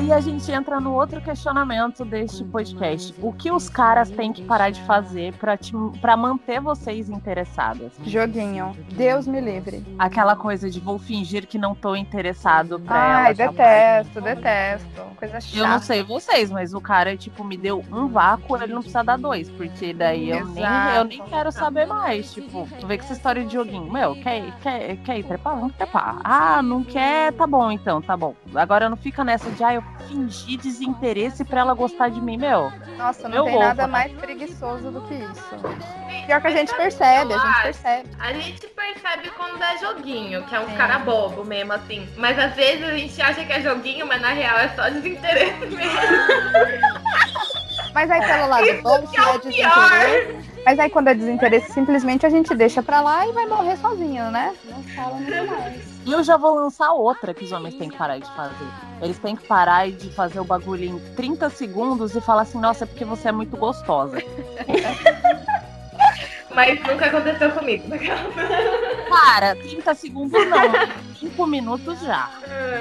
[0.00, 3.14] Aí a gente entra no outro questionamento deste podcast.
[3.20, 5.34] O que os caras têm que parar de fazer
[6.00, 7.92] pra manter vocês interessadas?
[8.06, 8.74] Joguinho.
[8.94, 9.84] Deus me livre.
[9.98, 13.34] Aquela coisa de vou fingir que não tô interessado pra Ai, ela.
[13.34, 13.56] jamais.
[13.56, 15.02] detesto, detesto.
[15.18, 15.58] Coisa chata.
[15.58, 19.04] Eu não sei vocês, mas o cara, tipo, me deu um vácuo, ele não precisa
[19.04, 20.64] dar dois, porque daí eu nem,
[20.96, 22.32] eu nem quero saber mais.
[22.32, 25.56] Tipo, tu vê que essa história de joguinho, meu, quer, quer, quer ir trepar?
[25.56, 26.20] Vamos trepar.
[26.24, 27.34] Ah, não quer?
[27.34, 28.34] Tá bom então, tá bom.
[28.54, 32.72] Agora não fica nessa de, ah, eu fingi desinteresse pra ela gostar de mim, meu.
[32.96, 33.92] Nossa, não Meu tem ovo, nada né?
[33.92, 36.26] mais preguiçoso do que isso.
[36.26, 38.08] Pior que a gente percebe, a gente percebe.
[38.18, 42.08] A gente percebe quando é joguinho, que é um cara bobo mesmo, assim.
[42.16, 45.66] Mas às vezes a gente acha que é joguinho, mas na real é só desinteresse
[45.66, 46.00] mesmo.
[47.94, 50.50] Mas aí pelo lado Isso bom, se é é o desinteresse.
[50.64, 54.30] Mas aí quando é desinteresse, simplesmente a gente deixa pra lá e vai morrer sozinho,
[54.30, 54.54] né?
[54.64, 55.89] Não fala nada mais.
[56.06, 58.66] E eu já vou lançar outra que os homens têm que parar de fazer.
[59.02, 62.84] Eles têm que parar de fazer o bagulho em 30 segundos e falar assim, nossa,
[62.84, 64.18] é porque você é muito gostosa.
[66.54, 67.84] Mas nunca aconteceu comigo.
[69.08, 71.09] Cara, 30 segundos não.
[71.20, 72.30] 5 minutos já.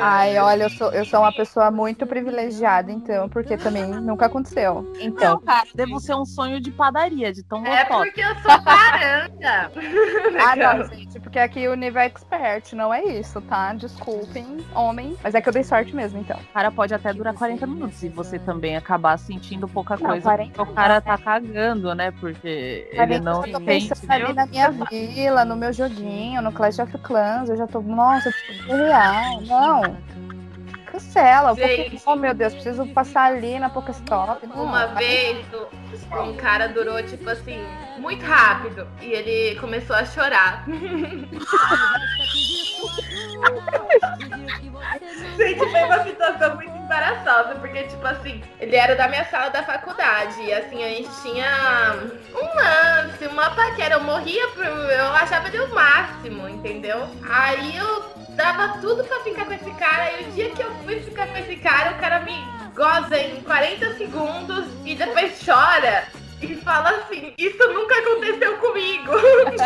[0.02, 4.90] Ai, olha, eu sou, eu sou uma pessoa muito privilegiada, então, porque também nunca aconteceu.
[5.00, 8.06] Então, Não, cara, devo ser um sonho de padaria, de tão É gostosa.
[8.06, 9.72] porque eu sou paranda.
[10.42, 13.74] Ah, não, gente, porque aqui o nível é expert, não é isso, tá?
[13.74, 15.18] Desculpem, homem.
[15.22, 16.40] Mas é que eu dei sorte mesmo, então.
[16.40, 20.24] O cara pode até durar 40 minutos e você também acabar sentindo pouca Não, coisa.
[20.24, 22.12] 40 porque o cara tá cagando, né?
[22.12, 26.80] Porque ele não eu tô pensando ali na minha vila, no meu joguinho, no Clash
[26.80, 28.29] of Clans, eu já tô, nossa,
[28.68, 29.98] real, não.
[30.92, 32.02] Cancela, Gente.
[32.06, 34.46] oh meu Deus, preciso passar ali na Pokestop.
[34.48, 35.46] Não, Uma vez,
[36.12, 37.64] um cara durou, tipo assim,
[38.00, 38.88] muito rápido.
[39.02, 40.66] E ele começou a chorar.
[45.38, 47.56] Gente, foi uma situação muito embaraçosa.
[47.56, 50.42] porque, tipo assim, ele era da minha sala da faculdade.
[50.42, 51.96] E assim, a gente tinha
[52.34, 53.96] um lance, uma paquera.
[53.96, 57.08] Eu morria, por, eu achava ele o máximo, entendeu?
[57.30, 60.14] Aí eu dava tudo pra ficar com esse cara.
[60.14, 62.34] E o dia que eu fui ficar com esse cara, o cara me
[62.74, 66.08] goza em 40 segundos e depois chora.
[66.42, 69.12] E fala assim, isso nunca aconteceu comigo.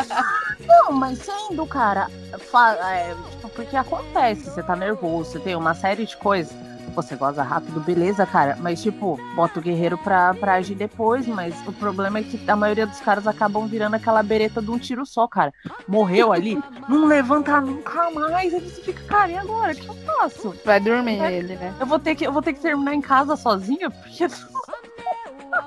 [0.65, 6.03] Não, mas sendo, cara, é, tipo, porque acontece, você tá nervoso, você tem uma série
[6.03, 6.51] de coisas.
[6.95, 8.56] Você goza rápido, beleza, cara.
[8.60, 11.25] Mas, tipo, bota o guerreiro pra, pra agir depois.
[11.27, 14.77] Mas o problema é que a maioria dos caras acabam virando aquela bereta de um
[14.77, 15.53] tiro só, cara.
[15.88, 18.34] Morreu ali, não levanta nunca mais.
[18.34, 19.73] Aí você fica, cara, e agora?
[19.73, 20.56] O que eu faço?
[20.63, 21.73] Vai dormir Vai- ele, né?
[21.79, 24.27] Eu vou ter que, eu vou ter que terminar em casa sozinha, porque.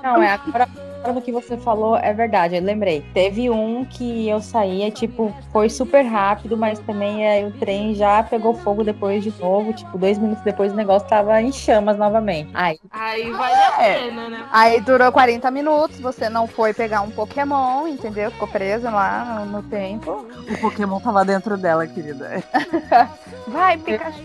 [0.03, 0.67] Não, é agora,
[1.13, 2.55] do que você falou é verdade.
[2.55, 3.03] Eu lembrei.
[3.13, 8.21] Teve um que eu saía, tipo, foi super rápido, mas também aí o trem já
[8.23, 9.73] pegou fogo depois de novo.
[9.73, 12.49] Tipo, dois minutos depois o negócio tava em chamas novamente.
[12.53, 14.45] Aí, Aí vale a pena, né?
[14.51, 18.31] Aí durou 40 minutos, você não foi pegar um Pokémon, entendeu?
[18.31, 20.25] Ficou preso lá no, no tempo.
[20.51, 22.43] O Pokémon tava dentro dela, querida.
[23.47, 24.17] Vai, Pikachu!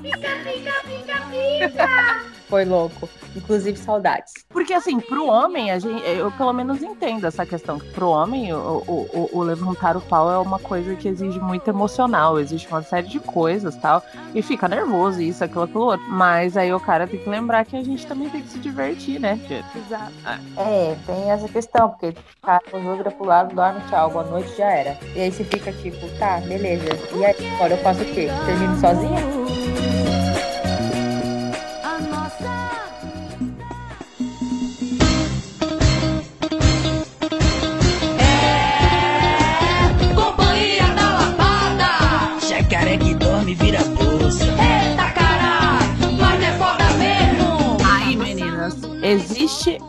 [0.00, 2.39] Pica, pica, pica, pica!
[2.50, 3.08] Foi louco.
[3.34, 4.34] Inclusive, saudades.
[4.48, 7.78] Porque assim, pro homem, a gente, eu pelo menos entendo essa questão.
[7.78, 8.92] que Pro homem, o, o,
[9.32, 13.06] o- o levantar o pau é uma coisa que exige muito emocional, existe uma série
[13.06, 14.02] de coisas tal.
[14.34, 16.04] E fica nervoso, isso, aquilo, aquilo outro.
[16.10, 19.20] Mas aí o cara tem que lembrar que a gente também tem que se divertir,
[19.20, 19.38] né?
[19.48, 19.64] gente?
[19.78, 20.12] Exato.
[20.56, 22.60] É, tem essa questão, porque o cara
[22.96, 24.98] vira pro lado, dorme, tchau, boa noite, já era.
[25.14, 26.84] E aí você fica tipo, tá, beleza.
[27.14, 28.28] E aí, agora eu faço o quê?
[28.44, 29.39] Termino sozinha?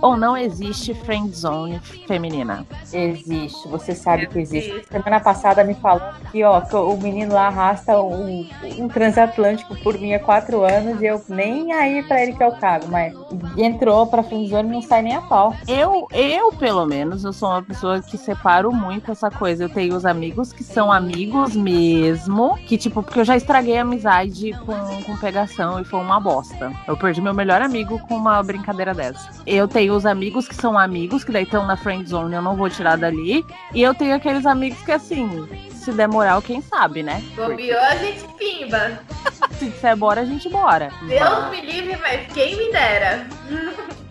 [0.01, 2.65] Ou não existe friend zone feminina?
[2.91, 4.83] Existe, você sabe que existe.
[4.89, 8.47] Semana passada me falando que, ó, que o menino lá arrasta um,
[8.79, 12.51] um transatlântico por mim há quatro anos e eu nem aí pra ele que eu
[12.53, 13.13] cago, mas
[13.57, 15.55] entrou pra friendzone e não sai nem a pau.
[15.67, 19.65] Eu, eu, pelo menos, eu sou uma pessoa que separo muito essa coisa.
[19.65, 23.81] Eu tenho os amigos que são amigos mesmo, que, tipo, porque eu já estraguei a
[23.81, 26.71] amizade com, com pegação e foi uma bosta.
[26.87, 29.29] Eu perdi meu melhor amigo com uma brincadeira dessa.
[29.45, 32.55] Eu tenho os amigos que são amigos, que daí estão na friend zone, eu não
[32.55, 33.45] vou tirar dali.
[33.73, 37.23] E eu tenho aqueles amigos que, assim, se der moral, quem sabe, né?
[37.35, 38.99] Bobeou, a gente pimba.
[39.57, 40.91] Se disser bora, a gente bora.
[41.07, 43.27] Deus me livre, mas quem me dera.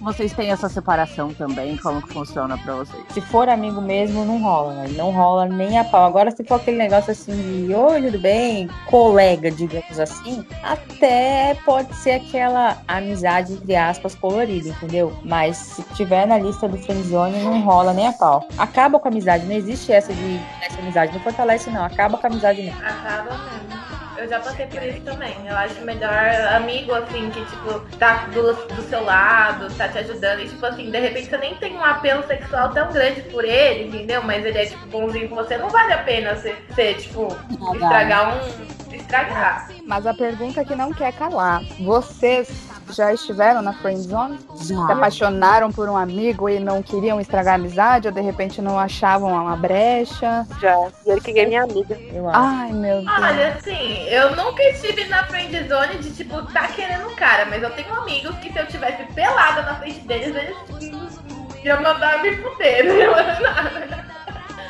[0.00, 1.76] Vocês têm essa separação também?
[1.76, 3.04] Como que funciona pra vocês?
[3.10, 4.88] Se for amigo mesmo, não rola, né?
[4.96, 6.06] Não rola nem a pau.
[6.06, 11.94] Agora, se for aquele negócio assim de oi, tudo bem, colega, digamos assim, até pode
[11.96, 15.12] ser aquela amizade, entre aspas, colorida, entendeu?
[15.22, 18.48] Mas se tiver na lista do friendzone, não rola nem a pau.
[18.56, 22.26] Acaba com a amizade, não existe essa de essa amizade, não fortalece não, acaba com
[22.26, 22.80] a amizade mesmo.
[22.80, 23.79] Acaba mesmo.
[24.20, 25.34] Eu já passei por isso também.
[25.46, 26.12] Eu acho melhor
[26.54, 30.40] amigo, assim, que, tipo, tá do, do seu lado, tá te ajudando.
[30.40, 33.88] E, tipo, assim, de repente você nem tem um apelo sexual tão grande por ele,
[33.88, 34.22] entendeu?
[34.22, 35.56] Mas ele é, tipo, bonzinho com você.
[35.56, 37.28] Não vale a pena você, você tipo,
[37.72, 38.94] estragar um.
[38.94, 39.70] Estragar.
[39.86, 44.38] Mas a pergunta que não quer calar: vocês já estiveram na friend zone?
[44.56, 44.86] Já.
[44.86, 48.78] Se apaixonaram por um amigo e não queriam estragar a amizade, ou de repente não
[48.78, 50.46] achavam uma brecha?
[50.60, 50.76] Já.
[51.06, 51.98] E ele que é minha amiga.
[52.32, 53.18] Ai, meu Deus.
[53.18, 57.62] Olha, assim, eu nunca estive na friend zone de, tipo, tá querendo um cara, mas
[57.62, 60.56] eu tenho amigos que se eu tivesse pelada na frente deles, eles
[61.64, 64.09] iam mandar me fuder, não ia mandar nada.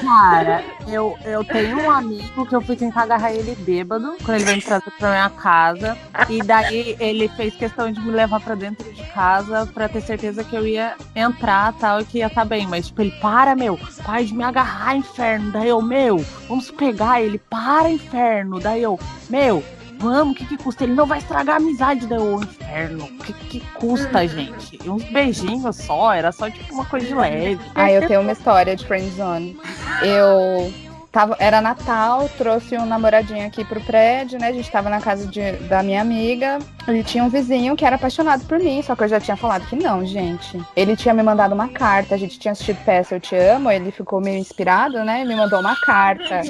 [0.01, 4.45] Cara, eu, eu tenho um amigo que eu fui tentar agarrar ele bêbado, quando ele
[4.45, 5.97] veio trazer pra minha casa.
[6.29, 10.43] E daí ele fez questão de me levar pra dentro de casa pra ter certeza
[10.43, 12.67] que eu ia entrar tal e que ia estar bem.
[12.67, 15.51] Mas, tipo, ele, para, meu, para de me agarrar, inferno.
[15.53, 18.59] Daí eu, meu, vamos pegar ele, para, inferno.
[18.59, 19.63] Daí eu, meu,
[20.01, 20.85] vamos, o que que custa?
[20.85, 22.07] Ele não vai estragar a amizade.
[22.07, 24.79] Daí eu, inferno, o que que custa, gente?
[24.83, 27.61] E uns beijinhos só, era só tipo uma coisa de leve.
[27.75, 29.57] Ah, eu tenho uma história de friendzone.
[30.03, 30.73] Eu
[31.13, 34.49] tava, era Natal, trouxe um namoradinho aqui pro prédio, né?
[34.49, 36.59] A gente tava na casa de- da minha amiga.
[36.87, 39.67] Ele tinha um vizinho que era apaixonado por mim, só que eu já tinha falado
[39.67, 40.61] que não, gente.
[40.77, 43.91] Ele tinha me mandado uma carta, a gente tinha assistido peça Eu Te Amo, ele
[43.91, 45.23] ficou meio inspirado, né?
[45.23, 46.43] E me mandou uma carta.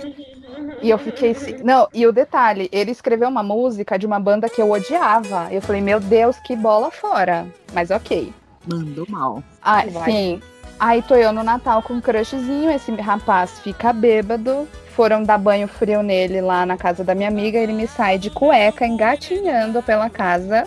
[0.83, 1.57] E eu fiquei assim.
[1.63, 5.49] Não, e o detalhe, ele escreveu uma música de uma banda que eu odiava.
[5.51, 7.47] Eu falei, meu Deus, que bola fora.
[7.73, 8.33] Mas ok.
[8.67, 9.43] Mandou mal.
[9.63, 10.11] Ah, Vai.
[10.11, 10.43] sim.
[10.81, 14.67] Aí tô eu no Natal com um crushzinho, esse rapaz fica bêbado,
[14.97, 18.31] foram dar banho frio nele lá na casa da minha amiga, ele me sai de
[18.31, 20.67] cueca, engatinhando pela casa,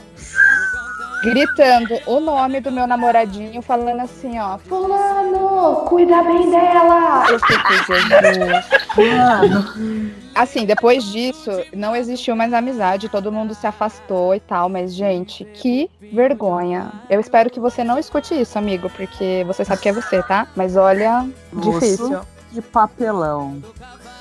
[1.24, 7.26] gritando o nome do meu namoradinho, falando assim, ó, fulano, cuida bem dela.
[7.30, 10.24] Eu fiquei, Jesus, mano.
[10.36, 15.46] Assim, depois disso, não existiu mais amizade, todo mundo se afastou e tal, mas, gente,
[15.46, 16.92] que vergonha.
[17.10, 20.48] Eu espero que você não escute isso, amigo, porque você sabe que é você, tá?
[20.56, 22.10] Mas olha, difícil.
[22.10, 23.64] Moço de papelão.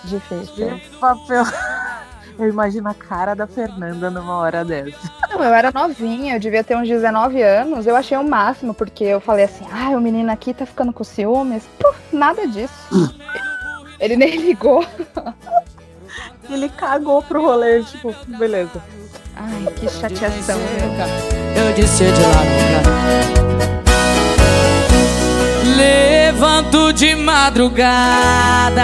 [0.04, 0.76] Difícil.
[0.76, 1.52] De papelão.
[2.42, 4.98] Eu imagino a cara da Fernanda numa hora dessa.
[5.30, 7.86] Não, eu era novinha, eu devia ter uns 19 anos.
[7.86, 11.04] Eu achei o máximo, porque eu falei assim: ah, o menino aqui tá ficando com
[11.04, 11.62] ciúmes.
[11.78, 12.74] Puf, nada disso.
[14.00, 14.84] Ele nem ligou.
[16.50, 18.82] Ele cagou pro rolê, tipo, beleza.
[19.36, 20.58] Ai, que chateação.
[21.54, 22.42] Eu disse de lá
[25.76, 28.82] Levanto de madrugada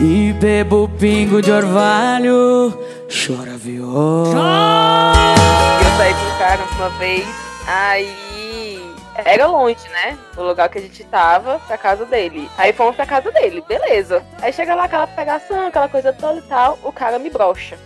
[0.00, 2.70] e bebo pingo de orvalho.
[3.08, 5.34] Chora viola.
[5.82, 7.26] Eu saí com cara uma vez,
[7.66, 8.80] aí
[9.16, 10.16] era longe, né?
[10.36, 12.48] O lugar que a gente tava, pra casa dele.
[12.56, 14.22] Aí fomos pra casa dele, beleza.
[14.40, 17.76] Aí chega lá aquela pegação, aquela coisa toda e tal, o cara me brocha.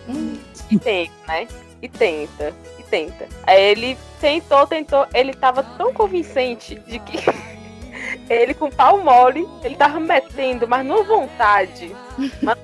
[0.69, 1.47] E tenta, né?
[1.81, 3.27] E tenta, e tenta.
[3.47, 7.17] Aí ele tentou, tentou, ele tava tão convincente de que
[8.29, 11.95] ele com pau mole, ele tava metendo, mas não vontade.
[12.41, 12.57] Mas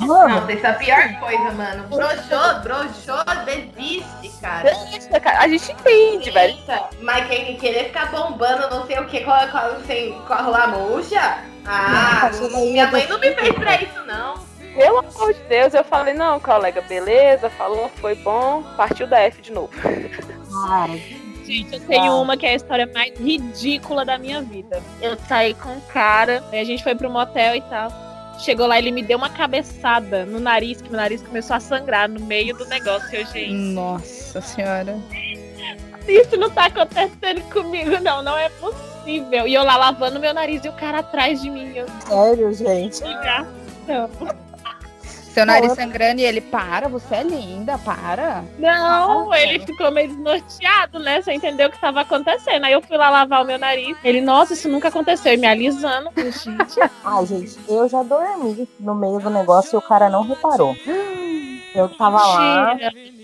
[0.00, 1.84] Não, isso é a pior coisa, mano.
[1.88, 4.74] Broxou, broxou, desiste, cara.
[4.90, 5.38] Deixa, cara.
[5.38, 6.56] A gente entende, velho.
[7.00, 10.68] Mas quem querer ficar bombando, não sei o que, com, com, sem, com a rolar
[10.68, 11.38] murcha?
[11.64, 14.52] Ah, minha mãe não me fez pra isso, não.
[14.74, 19.42] Pelo amor de Deus, eu falei, não, colega, beleza, falou, foi bom, partiu da F
[19.42, 19.70] de novo.
[21.44, 24.82] Gente, eu tenho uma que é a história mais ridícula da minha vida.
[25.00, 27.90] Eu saí com um cara, aí a gente foi pro motel e tal.
[28.38, 32.08] Chegou lá, ele me deu uma cabeçada no nariz, que meu nariz começou a sangrar
[32.08, 33.08] no meio do negócio.
[33.14, 34.96] Eu, gente, Nossa senhora.
[36.08, 39.46] isso não tá acontecendo comigo, não, não é possível.
[39.46, 41.72] E eu lá lavando meu nariz e o cara atrás de mim.
[41.76, 43.02] Eu, Sério, gente?
[43.04, 44.10] Ligação.
[45.32, 48.44] Seu nariz sangrando e ele, para, você é linda, para.
[48.58, 51.22] Não, ele ficou meio desnorteado, né?
[51.22, 52.64] Sem entender o que tava acontecendo.
[52.64, 53.96] Aí eu fui lá lavar o meu nariz.
[54.04, 55.32] Ele, nossa, isso nunca aconteceu.
[55.32, 56.10] E me alisando.
[56.16, 60.76] Gente, Ah, gente, eu já dormi no meio do negócio e o cara não reparou.
[61.74, 62.76] Eu tava lá.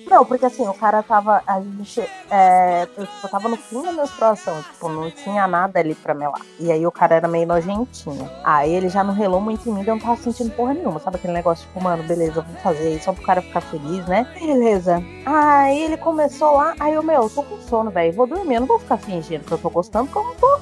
[0.09, 1.43] Não, porque assim, o cara tava.
[1.47, 2.01] A gente.
[2.31, 6.41] É, eu tipo, tava no fim da menstruação, tipo, não tinha nada ali pra melar.
[6.59, 8.29] E aí o cara era meio nojentinho.
[8.43, 10.99] Aí ele já não relou muito em mim, eu não tava sentindo porra nenhuma.
[11.01, 14.27] Sabe aquele negócio, tipo, mano, beleza, vamos fazer isso só pro cara ficar feliz, né?
[14.39, 15.03] Beleza.
[15.27, 18.13] Aí ele começou lá, aí eu, meu, eu tô com sono, velho.
[18.13, 20.59] Vou dormir, eu não vou ficar fingindo que eu tô gostando, porque eu não tô.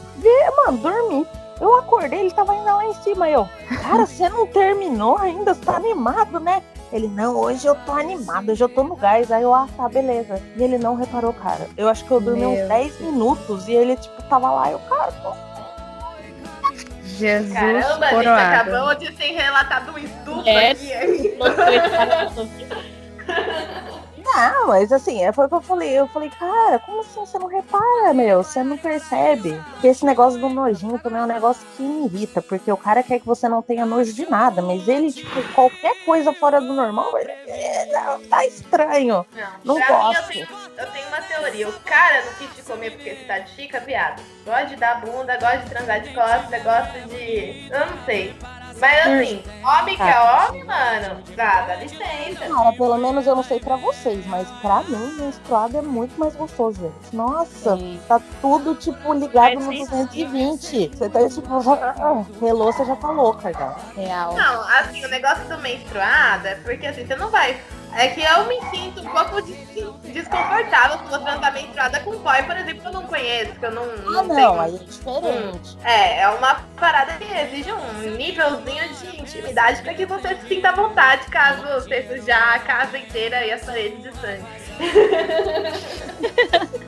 [0.64, 1.26] Mano, dormi.
[1.61, 3.30] Eu acordei, ele tava ainda lá em cima.
[3.30, 3.48] Eu,
[3.82, 5.54] cara, você não terminou ainda?
[5.54, 6.62] Você tá animado, né?
[6.92, 9.31] Ele, não, hoje eu tô animado, hoje eu tô no gás.
[9.33, 10.40] Aí eu, ah, tá, beleza.
[10.57, 11.68] E ele não reparou, cara.
[11.77, 14.70] Eu acho que eu dormi uns Meu 10 minutos e ele, tipo, tava lá.
[14.70, 15.33] Eu, cara, pô.
[17.05, 18.70] Jesus Caramba, a gente coroado.
[18.70, 20.92] acabou de ser relatado um estupro É, aqui.
[20.92, 21.35] hein?
[24.35, 25.91] Não, mas assim, é, foi o que eu falei.
[25.99, 28.43] Eu falei, cara, como assim você não repara, meu?
[28.43, 29.53] Você não percebe?
[29.71, 33.03] Porque esse negócio do nojinho também é um negócio que me irrita, porque o cara
[33.03, 36.73] quer que você não tenha nojo de nada, mas ele, tipo, qualquer coisa fora do
[36.73, 39.25] normal, ele é, não, tá estranho.
[39.65, 40.29] Não pra mim, eu gosto.
[40.29, 41.69] tenho, eu tenho uma teoria.
[41.69, 44.23] O cara não quis te comer porque você tá de chica, viado.
[44.45, 47.69] Gosta de dar bunda, gosta de transar de costas, gosta de.
[47.71, 48.35] Eu não sei.
[48.81, 52.47] Mas assim, homem que é homem, mano, dá, dá licença.
[52.47, 56.37] Cara, pelo menos eu não sei pra vocês, mas pra mim, menstruado é muito mais
[56.37, 57.17] gostoso, gente.
[57.17, 60.89] Nossa, tá tudo, tipo, ligado no 220.
[60.89, 61.59] Você tá, tipo,
[62.41, 63.77] relou, você já tá louca já.
[63.95, 64.35] Real.
[64.35, 67.59] Não, assim, o negócio do menstruado é porque assim, você não vai.
[67.98, 69.56] É que eu me sinto um pouco des-
[70.12, 73.70] desconfortável se vou transar menstruada com boy, por exemplo, que eu não conheço, que eu
[73.70, 74.61] não, não Ah, não, tenho.
[74.61, 75.78] aí é diferente.
[75.82, 80.68] É, é uma parada que exige um nívelzinho de intimidade pra que você se sinta
[80.68, 84.44] à vontade caso você sujar a casa inteira e as paredes de sangue.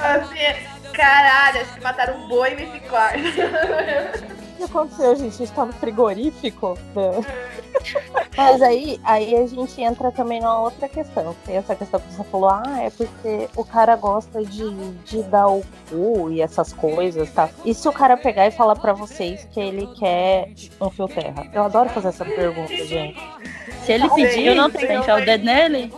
[0.00, 3.18] assim, caralho, acho que mataram um boi nesse quarto.
[4.60, 5.34] O que aconteceu, gente?
[5.34, 6.76] A gente tá no frigorífico.
[8.36, 11.34] Mas aí, aí a gente entra também numa outra questão.
[11.46, 14.70] Tem essa questão que você falou, ah, é porque o cara gosta de,
[15.06, 17.48] de dar o cu e essas coisas, tá?
[17.64, 21.48] E se o cara pegar e falar pra vocês que ele quer um fio terra?
[21.54, 23.18] Eu adoro fazer essa pergunta, gente.
[23.86, 25.90] Se ele pedir, eu não tenho que enfiar o dedo nele?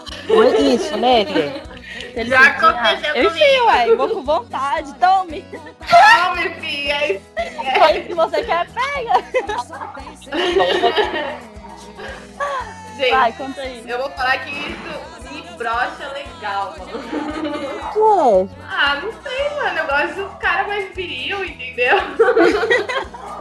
[0.60, 1.71] Isso, nele.
[2.14, 3.44] Ele Já pedir, aconteceu ah, Eu comigo.
[3.46, 3.96] enfio, ué.
[3.96, 4.94] Vou com vontade.
[4.94, 5.44] Tome.
[5.88, 6.92] Tome, filha.
[6.92, 7.22] é isso
[7.98, 9.12] isso que você quer, pega.
[12.96, 13.82] Gente, Vai, conta aí.
[13.86, 16.92] eu vou falar que isso me brocha legal, mano.
[17.92, 19.78] Que Ah, não sei, mano.
[19.78, 21.96] Eu gosto dos caras mais viril, entendeu?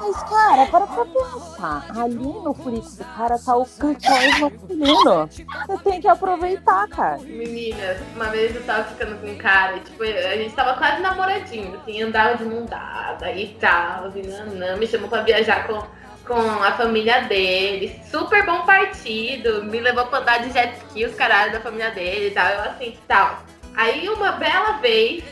[0.01, 1.85] Mas, cara, para pra pensar.
[1.95, 5.29] Ali no furico do cara tá o clitóris masculino.
[5.67, 7.19] Você tem que aproveitar, cara.
[7.19, 11.01] Meninas, uma vez eu tava ficando com um cara, e, tipo, a gente tava quase
[11.01, 15.83] namoradinho, assim, andava de mão dada e tal, e nanã, me chamou pra viajar com,
[16.31, 21.13] com a família dele, super bom partido, me levou pra andar de jet ski, os
[21.13, 23.43] caralhos da família dele e tal, eu assim, tal.
[23.75, 25.25] Aí uma bela vez,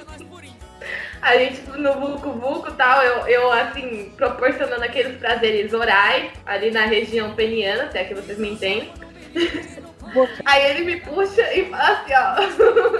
[1.20, 6.70] a gente no Vucu Vucu e tal, eu, eu assim, proporcionando aqueles prazeres orais, ali
[6.70, 8.90] na região peniana, se é que vocês me entendem.
[10.46, 12.34] Aí ele me puxa e fala assim, ó.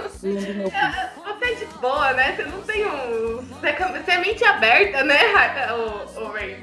[0.07, 2.35] Você é de boa, né?
[2.35, 3.37] Você não tem um.
[3.41, 5.17] Você é, é mente aberta, né,
[5.73, 6.61] o, o Ray?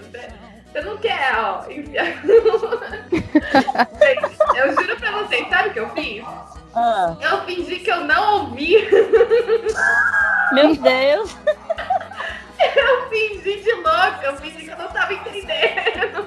[0.75, 2.07] Você, não quer, ó, enfiar.
[4.03, 6.25] Gente, eu juro pra vocês, sabe o que eu fiz?
[6.75, 8.89] Ah, Eu fingi que eu não ouvi.
[10.53, 11.37] Meu Deus.
[12.77, 16.27] Eu fingi de louca, eu fingi que eu não tava entendendo.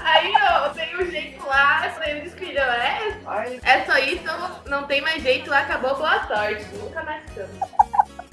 [0.00, 3.16] Aí eu dei um jeito lá, falei, ele disse, filho, é,
[3.62, 4.24] é só isso,
[4.66, 6.66] não, tem mais jeito, acabou, boa sorte.
[6.74, 7.22] Nunca mais.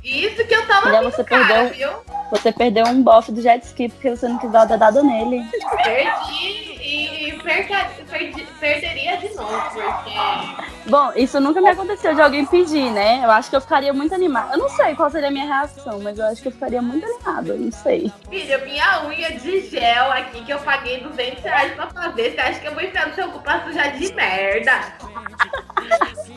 [0.04, 1.92] E isso que eu tava vendo, você cara, perdeu- viu?
[2.32, 5.44] Você perdeu um bofe do jet ski porque você não quis dar o dedado nele.
[5.84, 10.90] Perdi e perca, perdi, perderia de novo, porque.
[10.90, 13.22] Bom, isso nunca me aconteceu de alguém pedir, né?
[13.24, 14.54] Eu acho que eu ficaria muito animada.
[14.54, 17.06] Eu não sei qual seria a minha reação, mas eu acho que eu ficaria muito
[17.06, 17.50] animada.
[17.50, 18.12] Eu não sei.
[18.30, 22.32] Filha, minha unha de gel aqui que eu paguei 200 reais pra fazer.
[22.32, 24.72] Você acha que eu vou enfiar no seu cu pra sujar de merda?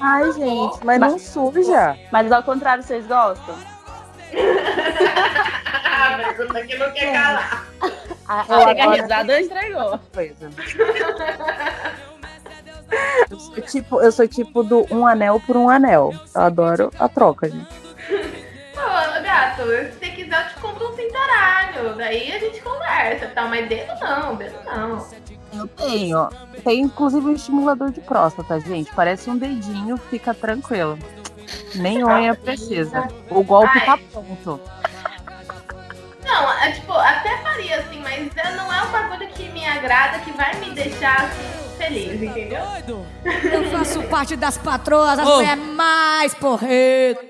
[0.01, 1.97] Ai, gente, mas não suja.
[2.11, 3.55] Mas ao contrário, vocês gostam?
[6.03, 7.66] A pergunta que não quer calar.
[8.28, 10.00] Ah, Chega a risada, entregou.
[13.30, 16.12] Eu sou tipo, eu sou tipo do um anel por um anel.
[16.34, 17.68] Eu adoro a troca, gente.
[18.74, 21.94] Ô, gato, se você quiser, eu te compro um cintaralho.
[21.96, 23.46] Daí a gente conversa, tá?
[23.46, 25.07] Mas dedo não, dedo não.
[25.55, 26.28] Eu tenho.
[26.64, 28.92] Tem inclusive um estimulador de próstata, gente.
[28.94, 30.98] Parece um dedinho, fica tranquilo.
[31.74, 33.09] Nem unha precisa.
[33.30, 34.61] O golpe tá pronto.
[36.33, 40.18] Não, é tipo, até faria assim, mas é- não é um bagulho que me agrada,
[40.20, 42.62] que vai me deixar assim, feliz, entendeu?
[43.24, 45.37] Eu faço parte das patroas, as Ô.
[45.37, 47.20] mulheres mais porreta.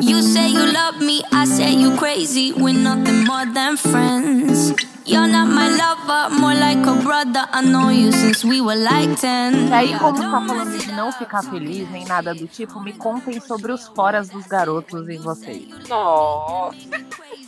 [0.00, 2.52] You say you love me, I say you crazy.
[2.52, 4.72] We're nothing more than friends.
[5.08, 7.48] You're not my lover, more like a brother.
[7.50, 9.70] I know you since we were like 10.
[9.70, 13.40] E aí, como tá falando de não ficar feliz nem nada do tipo, me contem
[13.40, 15.66] sobre os foras dos garotos em vocês.
[15.88, 16.76] Nossa.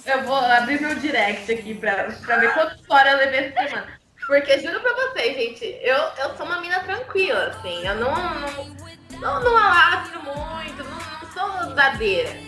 [0.07, 4.01] Eu vou abrir meu direct aqui pra, pra ver quanto fora eu levei essa semana.
[4.27, 7.87] Porque juro pra vocês, gente, eu, eu sou uma mina tranquila, assim.
[7.87, 10.83] Eu não, não, não, não alastro muito,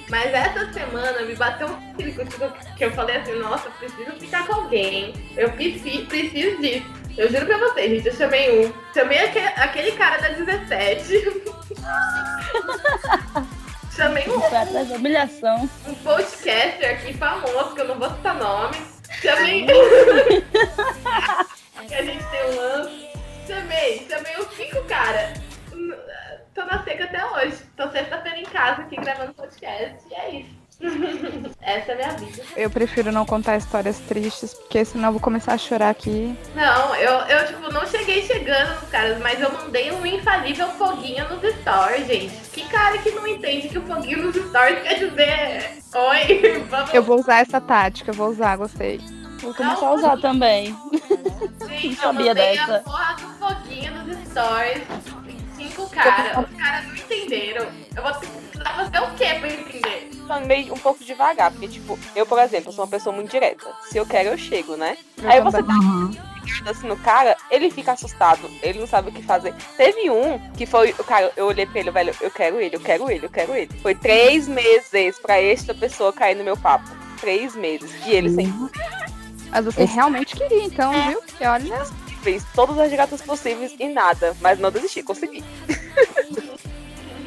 [0.08, 4.54] Mas essa semana me bateu um circuito que eu falei assim, nossa, preciso ficar com
[4.54, 5.14] alguém.
[5.36, 7.02] Eu preciso, preciso disso.
[7.16, 8.72] Eu juro pra vocês, gente, eu chamei um.
[8.94, 11.42] Chamei aquele, cara da 17.
[13.94, 15.68] chamei um, humilhação.
[15.86, 18.76] um podcaster aqui famoso, que eu não vou citar nome.
[19.20, 19.66] Chamei.
[21.86, 23.08] que a gente tem um lance.
[23.46, 25.51] Chamei, chamei os cinco caras.
[26.54, 27.56] Tô na seca até hoje.
[27.76, 29.96] Tô sexta-feira em casa aqui gravando podcast.
[30.10, 30.62] E é isso.
[31.62, 32.42] Essa é a minha vida.
[32.56, 36.36] Eu prefiro não contar histórias tristes, porque senão eu vou começar a chorar aqui.
[36.54, 41.26] Não, eu, eu tipo, não cheguei chegando nos caras, mas eu mandei um infalível foguinho
[41.28, 42.34] nos stories, gente.
[42.50, 46.92] Que cara que não entende que o foguinho nos stories quer dizer oi, vamos.
[46.92, 49.00] Eu vou usar essa tática, eu vou usar, gostei.
[49.40, 50.76] Vou começar a usar também.
[51.66, 52.76] Gente, eu sabia mandei dessa.
[52.76, 55.21] a porra do foguinho nos stories.
[55.72, 56.50] Cinco caras.
[56.50, 57.66] Os caras não entenderam.
[57.96, 60.10] Eu vou precisar fazer o quê pra entender?
[60.46, 63.66] Meio um pouco devagar, porque, tipo, eu, por exemplo, sou uma pessoa muito direta.
[63.90, 64.96] Se eu quero, eu chego, né?
[65.24, 69.22] Aí você tá ligado assim no cara, ele fica assustado, ele não sabe o que
[69.22, 69.54] fazer.
[69.76, 72.80] Teve um que foi, o cara, eu olhei pra ele, velho, eu quero ele, eu
[72.80, 73.70] quero ele, eu quero ele.
[73.80, 76.88] Foi três meses pra esta pessoa cair no meu papo.
[77.20, 77.90] Três meses.
[78.06, 78.52] E ele sem
[79.50, 81.22] Mas você realmente queria, então, viu?
[81.22, 81.86] Porque olha.
[82.22, 85.44] Fez todas as diretas possíveis e nada, mas não desisti, consegui.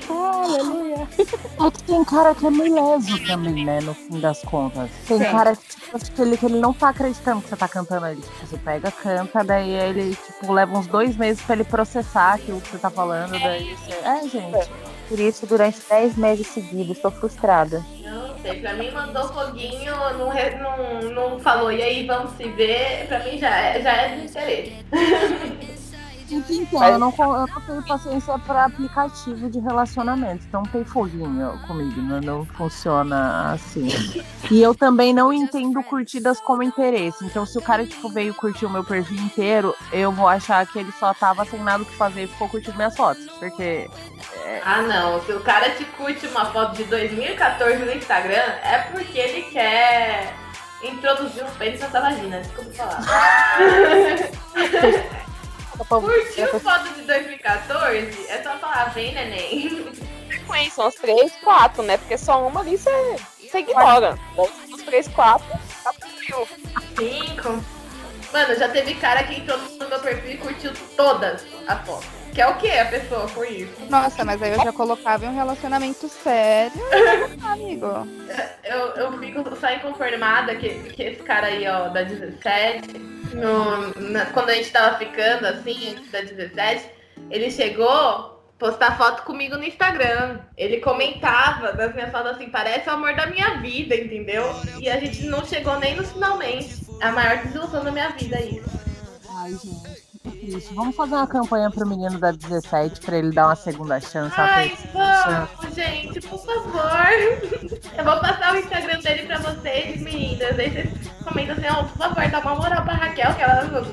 [0.10, 1.08] Aleluia.
[1.18, 3.82] É que tem cara que é meio leso também, né?
[3.82, 4.90] No fim das contas.
[5.08, 5.24] Tem Sim.
[5.26, 8.22] cara que, tipo, ele, que ele não tá acreditando que você tá cantando ele.
[8.22, 12.62] Tipo, você pega, canta, daí ele, tipo, leva uns dois meses pra ele processar aquilo
[12.62, 13.32] que você tá falando.
[13.32, 13.94] Daí você.
[13.94, 14.70] É, gente.
[15.08, 17.86] Por isso, durante 10 meses seguidos, tô frustrada.
[18.46, 23.18] Sei, pra mim mandou foguinho, não, não, não falou, e aí vamos se ver, pra
[23.24, 24.86] mim já é, já é de interesse.
[26.30, 30.44] Então, eu não, eu não tenho paciência pra aplicativo de relacionamento.
[30.48, 33.88] Então tem foguinho comigo, não, não funciona assim.
[34.50, 37.24] E eu também não entendo curtidas como interesse.
[37.26, 40.80] Então, se o cara tipo, veio curtir o meu perfil inteiro, eu vou achar que
[40.80, 43.26] ele só tava sem nada o que fazer e ficou curtindo minhas fotos.
[43.40, 43.90] Porque.
[44.64, 49.18] Ah não, se o cara te curte uma foto de 2014 no Instagram, é porque
[49.18, 50.34] ele quer
[50.84, 53.04] introduzir um pênis na sua vagina, desculpa falar.
[55.84, 58.28] Curtiu foto de 2014?
[58.30, 59.92] É só falar, vem neném.
[60.30, 61.98] Sequência, umas três, quatro, né?
[61.98, 64.18] Porque só uma ali você, ignora.
[64.38, 65.48] Uns três, quatro,
[65.84, 66.48] tá tranquilo.
[66.98, 67.64] Cinco.
[68.34, 72.25] Mano, já teve cara que entrou no meu perfil e curtiu todas as fotos.
[72.36, 73.72] Que é o que a pessoa com isso?
[73.90, 76.74] Nossa, mas aí eu já colocava em um relacionamento sério,
[77.42, 77.86] amigo.
[78.62, 82.90] Eu, eu fico só inconformada que, que esse cara aí, ó, da 17,
[83.36, 86.90] no, na- quando a gente tava ficando assim, da 17,
[87.32, 90.40] ele chegou postar foto comigo no Instagram.
[90.58, 94.44] Ele comentava das minhas fotos assim, parece o amor da minha vida, entendeu?
[94.80, 96.86] E a gente não chegou nem no finalmente.
[97.02, 98.70] É a maior desilusão da minha vida isso.
[99.38, 100.05] Ai, gente.
[100.46, 100.74] Triste.
[100.74, 104.34] Vamos fazer uma campanha pro menino da 17 pra ele dar uma segunda chance.
[104.38, 106.92] Ai, vamos, gente, por favor.
[107.98, 110.58] Eu vou passar o Instagram dele pra vocês, meninas.
[110.60, 110.90] Aí vocês
[111.24, 113.84] comentam assim, ó, por favor, dá uma moral pra Raquel, que ela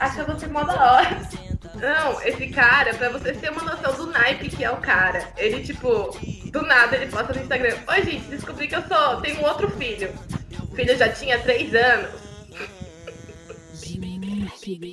[0.00, 1.20] acha você mó da hora.
[1.74, 5.62] Não, esse cara, pra vocês terem uma noção do naipe que é o cara, ele,
[5.62, 6.16] tipo,
[6.50, 7.76] do nada ele posta no Instagram.
[7.88, 10.12] Oi, gente, descobri que eu sou, tenho um outro filho.
[10.62, 12.10] O filho já tinha três anos.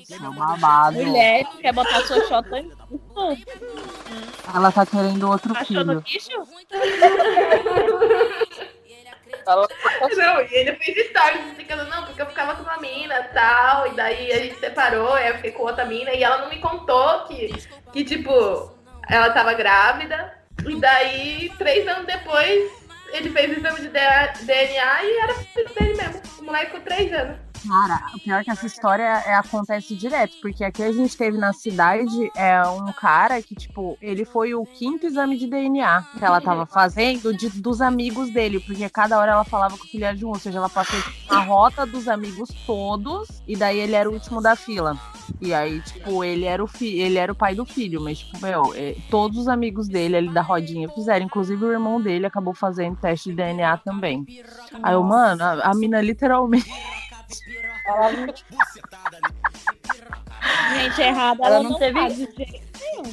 [0.10, 0.98] É babado.
[0.98, 3.38] Mulher, quer botar sua chota em tudo.
[4.54, 6.02] Ela tá querendo outro Achou no filho.
[6.02, 6.48] bicho?
[10.18, 13.88] Não, e ele fez stories explicando, não, porque eu ficava com uma mina e tal,
[13.88, 16.60] e daí a gente separou, aí eu fiquei com outra mina, e ela não me
[16.60, 17.48] contou que,
[17.92, 18.72] que tipo,
[19.10, 22.72] ela tava grávida, e daí, três anos depois,
[23.12, 27.12] ele fez o exame de DNA e era filho dele mesmo, o moleque com três
[27.12, 27.38] anos.
[27.68, 31.38] Cara, o pior é que essa história é, acontece direto, porque aqui a gente teve
[31.38, 36.26] na cidade é um cara que, tipo, ele foi o quinto exame de DNA que
[36.26, 40.16] ela tava fazendo de- dos amigos dele, porque cada hora ela falava com o filho
[40.16, 41.00] de um, ou seja, ela passou
[41.30, 44.98] a rota dos amigos todos, e daí ele era o último da fila.
[45.40, 48.40] E aí, tipo, ele era o fi ele era o pai do filho, mas, tipo,
[48.42, 52.54] meu, é, todos os amigos dele ali da rodinha fizeram, inclusive o irmão dele acabou
[52.54, 54.26] fazendo teste de DNA também.
[54.84, 56.66] Aí eu, mano, a, a mina literalmente.
[60.74, 63.04] Gente, errada, Ela ela, não não teve- faz de jeito nenhum.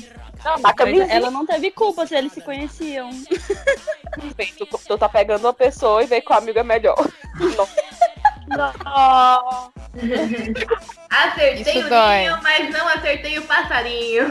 [0.45, 1.07] Não, na Coisa- camisinha.
[1.13, 3.11] Ela não teve culpa se eles se conheciam.
[4.37, 6.97] Bem, tu, tu tá pegando uma pessoa e vem com a amiga melhor.
[8.49, 8.73] Não.
[11.11, 12.19] Acertei Isso o dói.
[12.21, 14.27] ninho, mas não acertei o passarinho.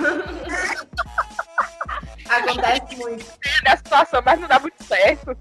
[2.30, 3.26] Acontece muito.
[3.66, 5.38] É a situação, mas não dá muito certo.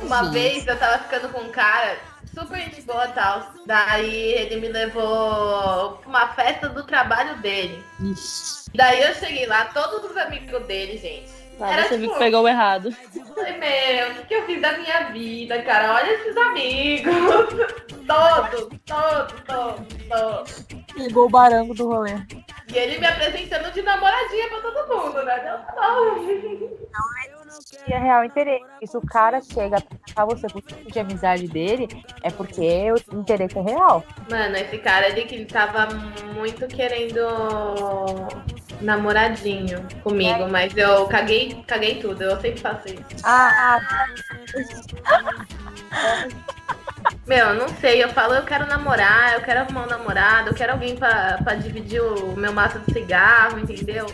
[0.00, 1.98] Uma vez eu tava ficando com um cara,
[2.34, 3.52] super gente boa tal.
[3.66, 7.82] Daí ele me levou pra uma festa do trabalho dele.
[8.74, 11.44] Daí eu cheguei lá, todos os amigos dele, gente.
[11.58, 12.90] Tá, Era você viu tipo- que pegou o errado.
[13.34, 15.94] Falei, meu, o que, que eu fiz da minha vida, cara?
[15.94, 17.14] Olha esses amigos.
[18.08, 20.66] todos, todos, todos, todos.
[20.94, 22.14] Pegou o barango do rolê.
[22.72, 25.38] E ele me apresentando de namoradinha pra todo mundo, né?
[25.38, 26.74] Deu tá bom.
[27.86, 28.64] E é real interesse.
[28.86, 29.82] Se o cara chega
[30.16, 31.88] a você por tipo de amizade dele,
[32.22, 34.04] é porque o interesse é real.
[34.30, 35.88] Mano, esse cara ali que ele tava
[36.34, 37.20] muito querendo
[38.80, 43.22] namoradinho comigo, mas eu caguei, caguei tudo, eu sempre faço isso.
[43.24, 43.80] Ah,
[47.26, 50.54] Meu, eu não sei, eu falo, eu quero namorar, eu quero arrumar um namorado, eu
[50.54, 54.06] quero alguém pra, pra dividir o meu maço de cigarro, entendeu?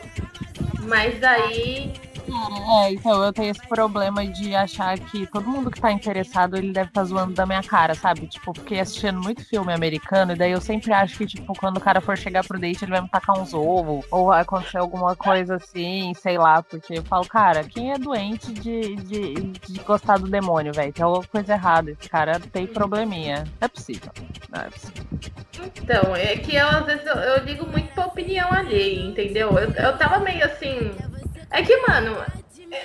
[0.80, 1.92] Mas daí.
[2.32, 6.72] É, então eu tenho esse problema de achar que todo mundo que tá interessado, ele
[6.72, 8.26] deve estar zoando da minha cara, sabe?
[8.26, 11.80] Tipo, fiquei assistindo muito filme americano, e daí eu sempre acho que, tipo, quando o
[11.80, 15.16] cara for chegar pro date, ele vai me tacar uns ovos, ou vai acontecer alguma
[15.16, 20.18] coisa assim, sei lá, porque eu falo, cara, quem é doente de, de, de gostar
[20.18, 20.92] do demônio, velho?
[20.92, 23.44] Tem alguma coisa errada, esse cara tem probleminha.
[23.60, 24.10] É possível.
[24.48, 25.04] Não é possível.
[25.76, 29.50] Então, é que eu às vezes eu, eu ligo muito pra opinião alheia, entendeu?
[29.58, 30.90] Eu, eu tava meio assim.
[31.50, 32.16] É que, mano,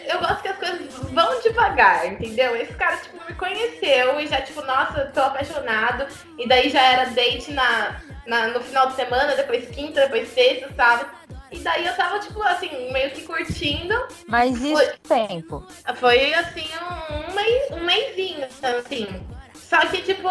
[0.07, 2.55] eu gosto que as coisas vão devagar, entendeu?
[2.55, 6.07] Esse cara, tipo, me conheceu e já, tipo, nossa, tô apaixonado.
[6.38, 10.74] E daí já era date na, na, no final de semana, depois quinta, depois sexta,
[10.76, 11.09] sábado.
[11.51, 13.95] E daí eu tava, tipo, assim, meio que curtindo.
[14.28, 15.66] Mas isso Foi- tempo.
[15.95, 19.07] Foi, assim, um, um, mês, um mêsinho, assim.
[19.53, 20.28] Só que, tipo,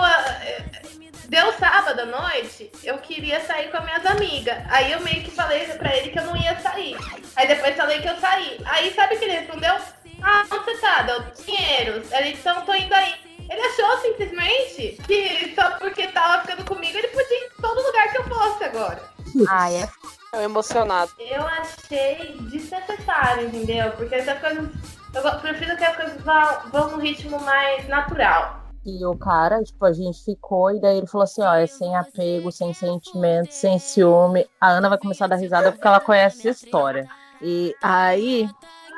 [1.34, 4.56] deu sábado à noite, eu queria sair com as minhas amigas.
[4.68, 6.96] Aí eu meio que falei pra ele que eu não ia sair.
[7.34, 8.60] Aí depois falei que eu saí.
[8.64, 9.74] Aí sabe o que ele respondeu?
[10.22, 11.02] Ah, onde você tá?
[11.02, 12.12] Deu dinheiros.
[12.12, 13.16] Ele disse, então tô indo aí.
[13.50, 18.12] Ele achou simplesmente que só porque tava ficando comigo, ele podia ir em todo lugar
[18.12, 19.02] que eu fosse agora.
[19.48, 19.88] Ah, é.
[20.32, 21.10] Eu emocionado.
[21.18, 23.90] Eu achei desnecessário, entendeu?
[23.92, 24.68] Porque essas coisas.
[25.12, 28.63] Eu prefiro que as coisas vão, vão num ritmo mais natural.
[28.86, 31.96] E o cara, tipo, a gente ficou e daí ele falou assim, ó, é sem
[31.96, 34.46] apego, sem sentimento, sem ciúme.
[34.60, 37.08] A Ana vai começar a dar risada porque ela conhece essa história.
[37.40, 38.46] E aí,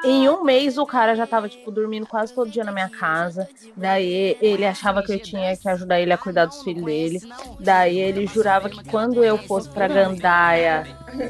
[0.05, 3.49] em um mês, o cara já tava, tipo, dormindo quase todo dia na minha casa.
[3.77, 7.21] Daí ele achava que eu tinha que ajudar ele a cuidar dos filhos dele.
[7.61, 10.85] Daí ele jurava que quando eu fosse pra Gandaia,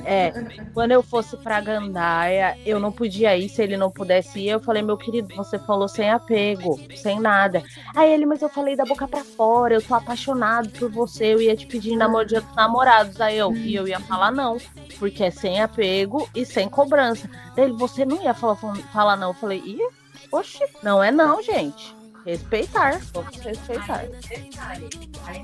[0.05, 0.33] é,
[0.72, 4.49] quando eu fosse pra Gandaia, eu não podia ir se ele não pudesse ir.
[4.49, 7.62] Eu falei, meu querido, você falou sem apego, sem nada.
[7.95, 11.41] Aí ele, mas eu falei da boca pra fora, eu tô apaixonado por você, eu
[11.41, 13.20] ia te pedir namoro dia dos namorados.
[13.20, 14.59] Aí eu, e eu ia falar não,
[14.99, 17.29] porque é sem apego e sem cobrança.
[17.55, 18.57] Daí ele, você não ia falar,
[18.93, 19.29] falar não.
[19.29, 19.81] Eu falei, ih,
[20.33, 21.95] oxi, não é não, gente.
[22.24, 24.05] Respeitar, vamos respeitar.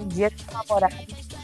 [0.01, 0.95] Um dia que o namorado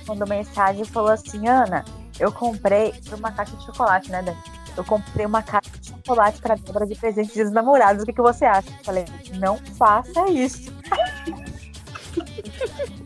[0.04, 1.84] mandou mensagem e falou assim, Ana,
[2.18, 4.38] eu comprei uma caixa de chocolate, né, Dani?
[4.76, 8.02] Eu comprei uma caixa de chocolate pra Débora de presente dos namorados.
[8.02, 8.68] O que, que você acha?
[8.68, 9.04] Eu falei,
[9.34, 10.72] não faça isso.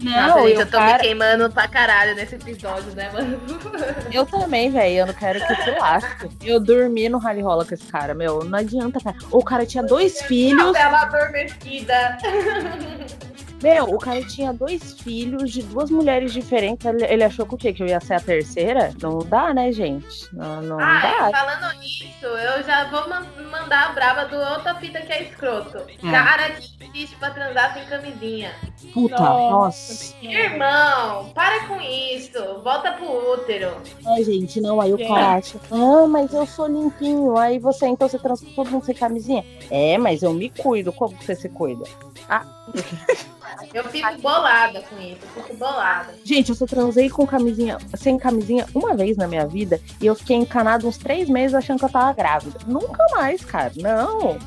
[0.03, 3.11] Nossa, Não, gente, e o eu tô cara- me queimando pra caralho nesse episódio, né,
[3.13, 3.39] mano?
[4.11, 4.95] Eu também, velho.
[5.01, 6.31] Eu não quero que se lasque.
[6.43, 8.43] Eu dormi no rally rola com esse cara, meu.
[8.45, 9.17] Não adianta, cara.
[9.31, 10.73] O cara tinha dois filhos.
[10.73, 12.17] Bela adormecida.
[13.63, 16.85] Meu, o cara tinha dois filhos de duas mulheres diferentes.
[16.85, 17.73] Ele, achou que o quê?
[17.73, 18.93] Que eu ia ser a terceira?
[19.01, 20.35] Não dá, né, gente?
[20.35, 21.39] Não, não Ah, dá.
[21.39, 25.79] falando nisso, eu já vou man- mandar a braba do outra fita que é escroto.
[26.03, 26.11] Hum.
[26.11, 28.51] Cara difícil pra transar sem camisinha.
[28.93, 30.15] Puta, nossa.
[30.21, 32.39] Irmão, para com isso.
[32.65, 33.71] Volta pro útero.
[34.07, 34.81] Ai, gente, não.
[34.81, 37.37] Aí o cara acha, ah, mas eu sou limpinho.
[37.39, 39.45] Aí você, então, você transa com todo mundo sem camisinha?
[39.71, 40.93] É, mas eu me cuido.
[40.93, 41.85] Como que você se cuida?
[42.29, 42.45] Ah,
[43.75, 45.21] Eu fico bolada com isso.
[45.37, 46.15] Eu fico bolada.
[46.25, 50.15] Gente, eu só transei com camisinha, sem camisinha uma vez na minha vida e eu
[50.15, 52.59] fiquei encanado uns três meses achando que eu tava grávida.
[52.67, 53.73] Nunca mais, cara.
[53.77, 54.39] Não.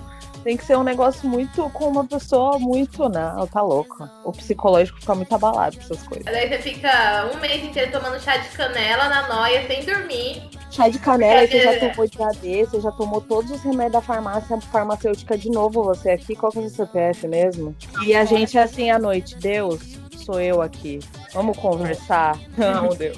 [0.45, 3.09] Tem que ser um negócio muito com uma pessoa muito.
[3.09, 4.07] Não, tá louco.
[4.23, 6.25] O psicológico fica muito abalado com essas coisas.
[6.25, 10.47] Daí você fica um mês inteiro tomando chá de canela na noia, sem dormir.
[10.69, 14.01] Chá de canela, você já tomou de AD, você já tomou todos os remédios da
[14.01, 17.75] farmácia farmacêutica de novo, você aqui, qual que é o seu CPF mesmo?
[18.05, 20.99] E a gente é assim à noite, Deus, sou eu aqui.
[21.33, 22.37] Vamos conversar?
[22.55, 23.17] Não, Deus.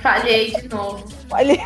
[0.00, 1.06] Falhei de novo.
[1.28, 1.60] Falhei.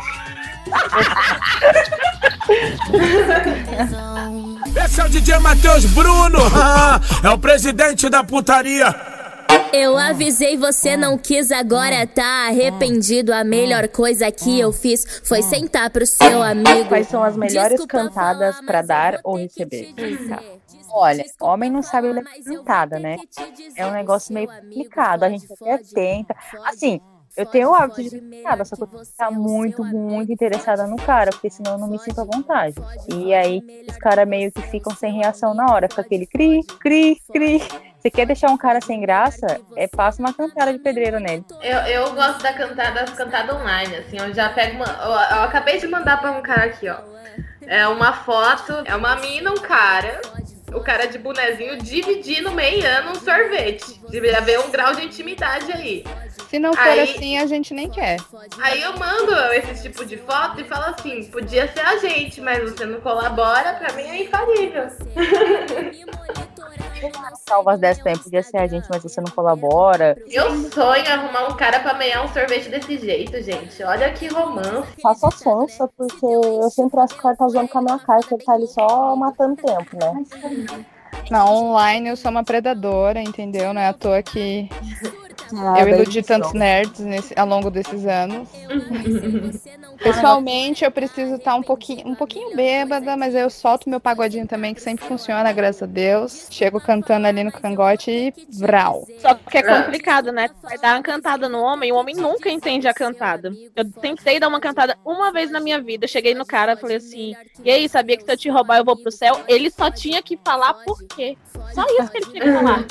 [4.85, 6.39] Esse é o DJ Matheus Bruno,
[7.23, 8.93] é o presidente da putaria.
[9.73, 13.33] Eu avisei, você não quis, agora tá arrependido.
[13.33, 16.85] A melhor coisa que eu fiz foi sentar pro seu amigo.
[16.87, 19.93] Quais são as melhores Desculpa cantadas pra dar ou receber?
[20.91, 23.17] Olha, homem não sabe ler cantada, né?
[23.75, 25.23] É um negócio meio complicado.
[25.23, 26.35] A gente até tenta.
[26.63, 27.01] Assim,
[27.37, 30.87] eu tenho o hábito de cantada, só que eu tenho que estar muito, muito interessada
[30.87, 32.75] no cara, porque senão eu não me sinto à vontade.
[33.07, 35.87] E aí, os caras meio que ficam sem reação na hora.
[35.87, 37.61] Fica aquele cri, cri, cri.
[37.99, 39.61] Você quer deixar um cara sem graça?
[39.75, 41.45] É passa uma cantada de pedreiro nele.
[41.61, 44.85] Eu, eu gosto da cantada, das cantadas online, assim, eu já pego uma.
[44.85, 46.97] Eu, eu acabei de mandar pra um cara aqui, ó.
[47.61, 50.21] É uma foto, é uma mina, um cara,
[50.73, 53.99] o cara de bonezinho dividindo meiando um sorvete.
[54.09, 56.03] Devia haver um grau de intimidade aí.
[56.49, 58.17] Se não for Aí- assim, a gente nem quer.
[58.61, 62.71] Aí eu mando esse tipo de foto e falo assim, podia ser a gente, mas
[62.71, 64.87] você não colabora, pra mim é infalível.
[67.47, 70.17] Salvas dessa tempo, podia ser a gente, mas você não colabora.
[70.27, 73.83] Eu sonho em arrumar um cara pra meiar um sorvete desse jeito, gente.
[73.83, 74.87] Olha que romance.
[75.01, 78.21] Faça sonsa, porque eu sempre acho que o cara tá zoando com a minha cara,
[78.21, 80.23] que ele tá ali só matando tempo, né?
[81.29, 83.73] Não, online eu sou uma predadora, entendeu?
[83.73, 84.69] Não é à toa que
[85.55, 88.47] Ah, eu iludi tantos nerds nesse, ao longo desses anos.
[89.97, 94.47] Pessoalmente, eu preciso estar um pouquinho, um pouquinho bêbada, mas aí eu solto meu pagodinho
[94.47, 96.47] também, que sempre funciona, graças a Deus.
[96.51, 99.05] Chego cantando ali no cangote e vral.
[99.19, 100.49] Só que é complicado, né?
[100.61, 103.51] Vai dar uma cantada no homem, o homem nunca entende a cantada.
[103.75, 106.07] Eu tentei dar uma cantada uma vez na minha vida.
[106.07, 108.85] Cheguei no cara e falei assim: E aí, sabia que se eu te roubar eu
[108.85, 109.41] vou pro céu?
[109.47, 111.37] Ele só tinha que falar por quê.
[111.73, 112.85] Só isso que ele tinha que falar.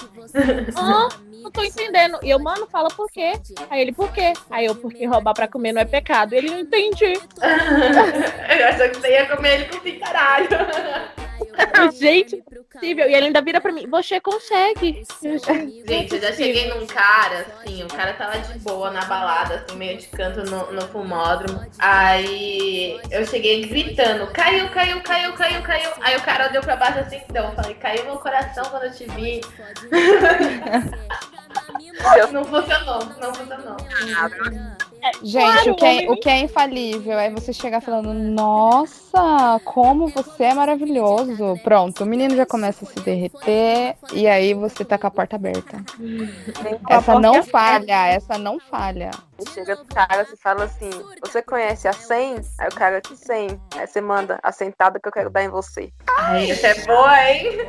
[0.74, 1.08] Ah,
[1.42, 2.18] não tô entendendo.
[2.22, 3.32] E eu, mano, fala por quê?
[3.70, 4.32] Aí ele, por quê?
[4.50, 6.32] Aí eu, porque roubar pra comer não é pecado.
[6.32, 7.14] Ele não entendi.
[8.58, 10.48] Eu achei que você ia comer ele fim, caralho.
[11.98, 13.08] Gente, impossível.
[13.08, 15.04] E ele ainda vira pra mim, você consegue.
[15.86, 19.76] Gente, eu já cheguei num cara, assim, o cara tava de boa na balada, assim,
[19.76, 21.64] meio de canto no, no fumódromo.
[21.78, 25.90] Aí eu cheguei gritando, caiu, caiu, caiu, caiu, caiu.
[26.00, 28.92] Aí o cara deu pra baixo assim, então, eu falei, caiu meu coração quando eu
[28.92, 29.40] te vi.
[32.32, 33.76] não funcionou, não funcionou.
[35.22, 40.08] Gente, Claro, o, que é, o que é infalível é você chegar falando, nossa, como
[40.08, 41.58] você é maravilhoso.
[41.62, 45.36] Pronto, o menino já começa a se derreter e aí você tá com a porta
[45.36, 45.78] aberta.
[46.88, 49.10] Essa não falha, essa não falha.
[49.38, 50.90] Você chega pro cara e fala assim:
[51.20, 52.40] Você conhece a 100?
[52.58, 53.60] Aí o cara, que 100?
[53.76, 55.92] Aí você manda a sentada que eu quero dar em você.
[56.18, 57.46] Ai, essa é boa, hein?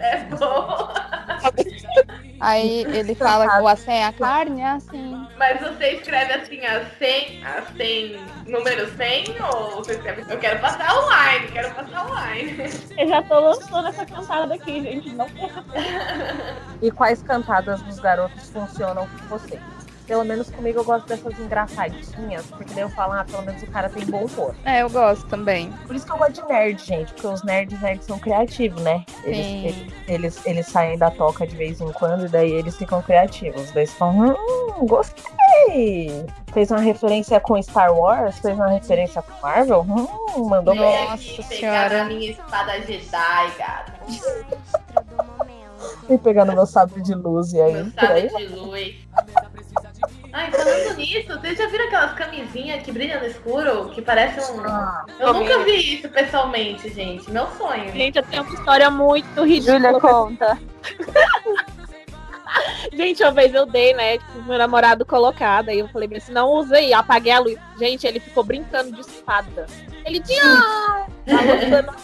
[0.00, 1.15] é boa.
[2.40, 5.26] Aí ele fala, o assim, a carne é assim.
[5.38, 10.60] Mas você escreve assim a 100, a 100, número 100, ou você escreve, eu quero
[10.60, 12.56] passar online, quero passar online.
[12.98, 15.10] Eu já tô lançando essa cantada aqui, gente.
[15.14, 15.26] Não
[16.82, 19.58] E quais cantadas dos garotos funcionam com você?
[20.06, 23.66] Pelo menos comigo eu gosto dessas engraçadinhas, porque daí eu falo, ah, pelo menos o
[23.66, 24.54] cara tem bom humor.
[24.64, 25.72] É, eu gosto também.
[25.86, 29.04] Por isso que eu gosto de nerd, gente, porque os nerds, nerds são criativos, né?
[29.24, 29.64] Eles, Sim.
[29.66, 33.70] eles, eles, eles saem da toca de vez em quando e daí eles ficam criativos.
[33.72, 36.26] Daí eles falam, hum, gostei!
[36.52, 41.08] Fez uma referência com Star Wars, fez uma referência com Marvel, hum, mandou bem.
[41.08, 42.02] Nossa senhora.
[42.02, 43.92] a minha espada Jedi, gata.
[46.08, 48.30] E pegando meu sabre de luz e aí, Meu por aí.
[48.30, 48.94] sabre de luz.
[50.36, 53.88] Ai, falando nisso, vocês já viram aquelas camisinhas que brilham no escuro?
[53.88, 54.62] Que parecem um.
[55.18, 57.30] eu nunca vi isso pessoalmente, gente.
[57.30, 57.90] Meu sonho.
[57.90, 59.78] Gente, eu tenho uma história muito ridícula.
[59.78, 60.58] Júlia, conta.
[62.92, 64.18] Gente, uma vez eu dei, né?
[64.18, 65.68] Tipo, meu namorado colocado.
[65.68, 67.58] Aí eu falei assim, não aí, apaguei a luz.
[67.78, 69.66] Gente, ele ficou brincando de espada.
[70.04, 71.06] Ele tinha.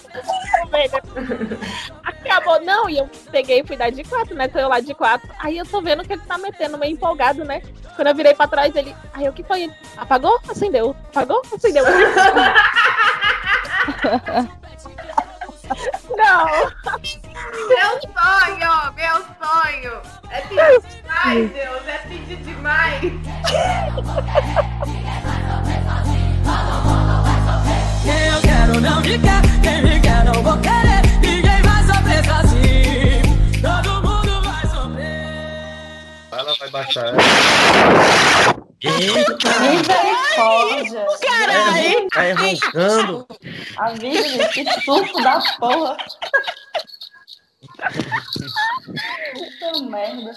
[2.02, 4.48] Acabou, não, e eu peguei e fui dar de quatro, né?
[4.48, 5.28] Tô eu lá de quatro.
[5.38, 7.62] Aí eu tô vendo que ele tá metendo meio empolgado, né?
[7.94, 8.94] Quando eu virei pra trás, ele.
[9.12, 9.70] Aí o que foi?
[9.96, 10.40] Apagou?
[10.48, 10.96] Acendeu.
[11.10, 11.42] Apagou?
[11.52, 11.84] Acendeu.
[16.16, 16.46] Não!
[17.68, 19.94] Meu sonho, meu sonho.
[20.30, 21.88] É pedir demais, Deus.
[21.88, 23.00] É pedir demais.
[28.02, 31.02] Quem eu quero não me quer, quem me quer não vou querer.
[31.20, 33.22] Ninguém vai sofrer sozinho.
[33.62, 36.32] Todo mundo vai sofrer.
[36.32, 37.14] Ela vai baixar.
[39.62, 41.06] Misericórdia.
[41.20, 42.08] Caralho!
[42.10, 43.26] Tá roncando.
[43.78, 45.96] A vida, que susto da porra.
[49.32, 50.34] Puta merda.